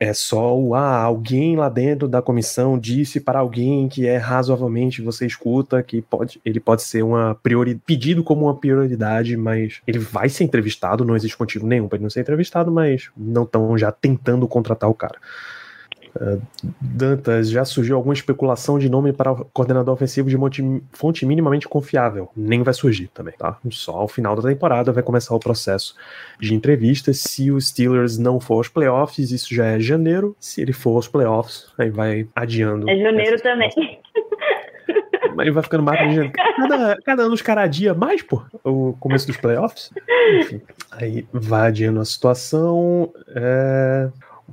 [0.00, 5.02] É só o ah, alguém lá dentro da comissão disse para alguém que é razoavelmente
[5.02, 9.98] você escuta que pode, ele pode ser uma priori, pedido como uma prioridade, mas ele
[9.98, 13.76] vai ser entrevistado, não existe motivo nenhum para ele não ser entrevistado, mas não estão
[13.76, 15.18] já tentando contratar o cara.
[16.16, 16.40] Uh,
[16.80, 21.68] Dantas, já surgiu alguma especulação de nome para o coordenador ofensivo de monte- fonte minimamente
[21.68, 22.30] confiável?
[22.36, 23.58] Nem vai surgir também, tá?
[23.70, 25.94] Só ao final da temporada vai começar o processo
[26.40, 27.20] de entrevistas.
[27.20, 30.36] Se os Steelers não for aos playoffs, isso já é janeiro.
[30.40, 32.88] Se ele for aos playoffs, aí vai adiando.
[32.88, 33.70] É janeiro também.
[35.34, 36.32] Mas ele vai ficando mais.
[36.56, 39.90] Cada, cada ano os caras adia mais, pô, o começo dos playoffs.
[40.40, 43.12] Enfim, aí vai adiando a situação.
[43.28, 44.08] É...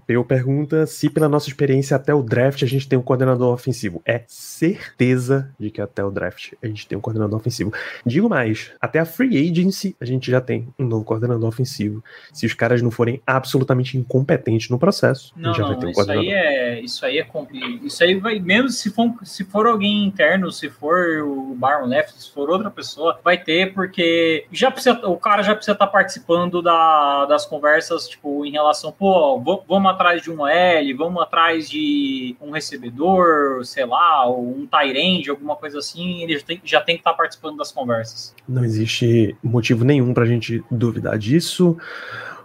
[0.05, 4.01] Peu pergunta se, pela nossa experiência até o draft, a gente tem um coordenador ofensivo.
[4.05, 7.71] É certeza de que até o draft a gente tem um coordenador ofensivo.
[8.05, 12.03] Digo mais, até a free agency a gente já tem um novo coordenador ofensivo.
[12.33, 15.79] Se os caras não forem absolutamente incompetentes no processo, a Não, gente já vai não,
[15.79, 16.29] ter um isso coordenador.
[16.31, 16.81] aí é.
[16.81, 17.23] Isso aí é.
[17.23, 18.39] compli- Isso aí vai.
[18.39, 22.69] Mesmo se for, se for alguém interno, se for o Baron Left, se for outra
[22.69, 28.07] pessoa, vai ter, porque já precisa, o cara já precisa estar participando da- das conversas,
[28.07, 33.63] tipo, em relação, pô, v- vamos atrás de um L, vamos atrás de um recebedor,
[33.63, 37.13] sei lá, ou um Tyrande, alguma coisa assim, ele já tem, já tem que estar
[37.13, 38.33] participando das conversas.
[38.47, 41.77] Não existe motivo nenhum pra gente duvidar disso.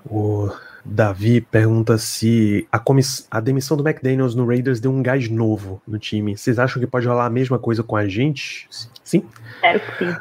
[0.04, 0.50] O
[0.84, 2.82] Davi pergunta se a,
[3.30, 6.36] a demissão do McDaniels no Raiders deu um gás novo no time.
[6.36, 8.68] Vocês acham que pode rolar a mesma coisa com a gente?
[9.02, 9.24] Sim.
[9.56, 10.16] Espero que sim.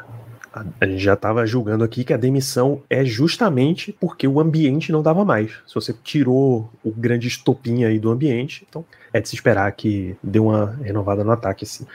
[0.52, 5.02] A, gente já estava julgando aqui que a demissão é justamente porque o ambiente não
[5.02, 5.52] dava mais.
[5.66, 10.16] Se você tirou o grande estopim aí do ambiente, então é de se esperar que
[10.22, 11.86] dê uma renovada no ataque, assim.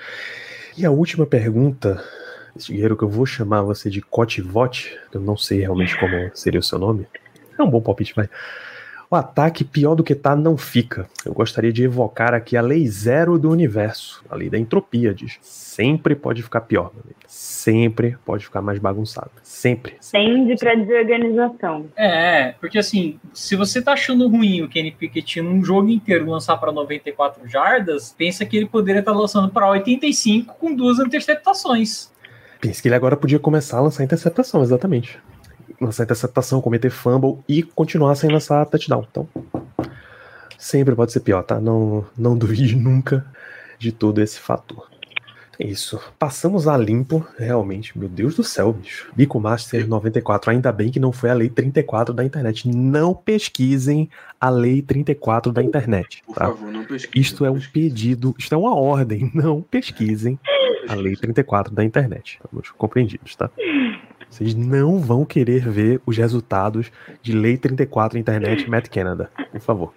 [0.78, 2.02] E a última pergunta,
[2.70, 6.64] guerreiro que eu vou chamar você de Cotivote, eu não sei realmente como seria o
[6.64, 7.06] seu nome.
[7.58, 8.30] É um bom palpite, vai.
[9.10, 11.08] O ataque pior do que tá não fica.
[11.24, 15.38] Eu gostaria de evocar aqui a lei zero do universo, a lei da entropia, diz.
[15.42, 17.20] Sempre pode ficar pior, meu amigo.
[17.28, 19.32] Sempre pode ficar mais bagunçado.
[19.44, 19.96] Sempre.
[20.12, 21.86] Tende pra desorganização.
[21.96, 26.58] É, porque assim, se você tá achando ruim o Kenny Pickett num jogo inteiro lançar
[26.58, 32.12] para 94 jardas, pensa que ele poderia estar lançando para 85 com duas interceptações.
[32.60, 35.20] Pensa que ele agora podia começar a lançar interceptação, exatamente.
[35.80, 39.06] Lançar interceptação, cometer fumble e continuar sem lançar touchdown.
[39.10, 39.28] Então,
[40.58, 41.60] sempre pode ser pior, tá?
[41.60, 43.26] Não, não duvide nunca
[43.78, 44.90] de todo esse fator.
[45.58, 45.98] É isso.
[46.20, 47.98] Passamos a limpo, realmente.
[47.98, 49.10] Meu Deus do céu, bicho.
[49.16, 50.52] Bico Master 94.
[50.52, 52.68] Ainda bem que não foi a lei 34 da internet.
[52.68, 54.10] Não pesquisem
[54.40, 56.22] a lei 34 da internet.
[56.26, 56.48] Por Tá?
[56.48, 57.18] favor, não pesquise.
[57.26, 59.32] Isto é um pedido, isto é uma ordem.
[59.34, 60.38] Não pesquisem
[60.90, 62.38] a lei 34 da internet.
[62.44, 63.50] Estamos compreendidos, tá?
[64.30, 69.94] Vocês não vão querer ver os resultados de lei 34 internet Matt Canada, por favor.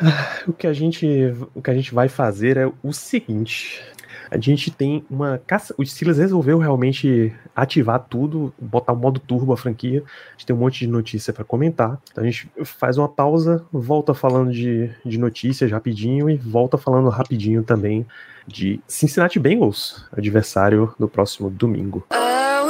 [0.00, 1.06] Ah, O que a gente,
[1.54, 3.82] o que a gente vai fazer é o seguinte.
[4.30, 5.74] A gente tem uma caça.
[5.76, 10.02] O Steelers resolveu realmente ativar tudo, botar o modo turbo a franquia.
[10.02, 12.00] A gente tem um monte de notícia para comentar.
[12.10, 17.10] Então a gente faz uma pausa, volta falando de, de notícias rapidinho e volta falando
[17.10, 18.06] rapidinho também
[18.46, 22.06] de Cincinnati Bengals, adversário do próximo domingo.
[22.10, 22.61] I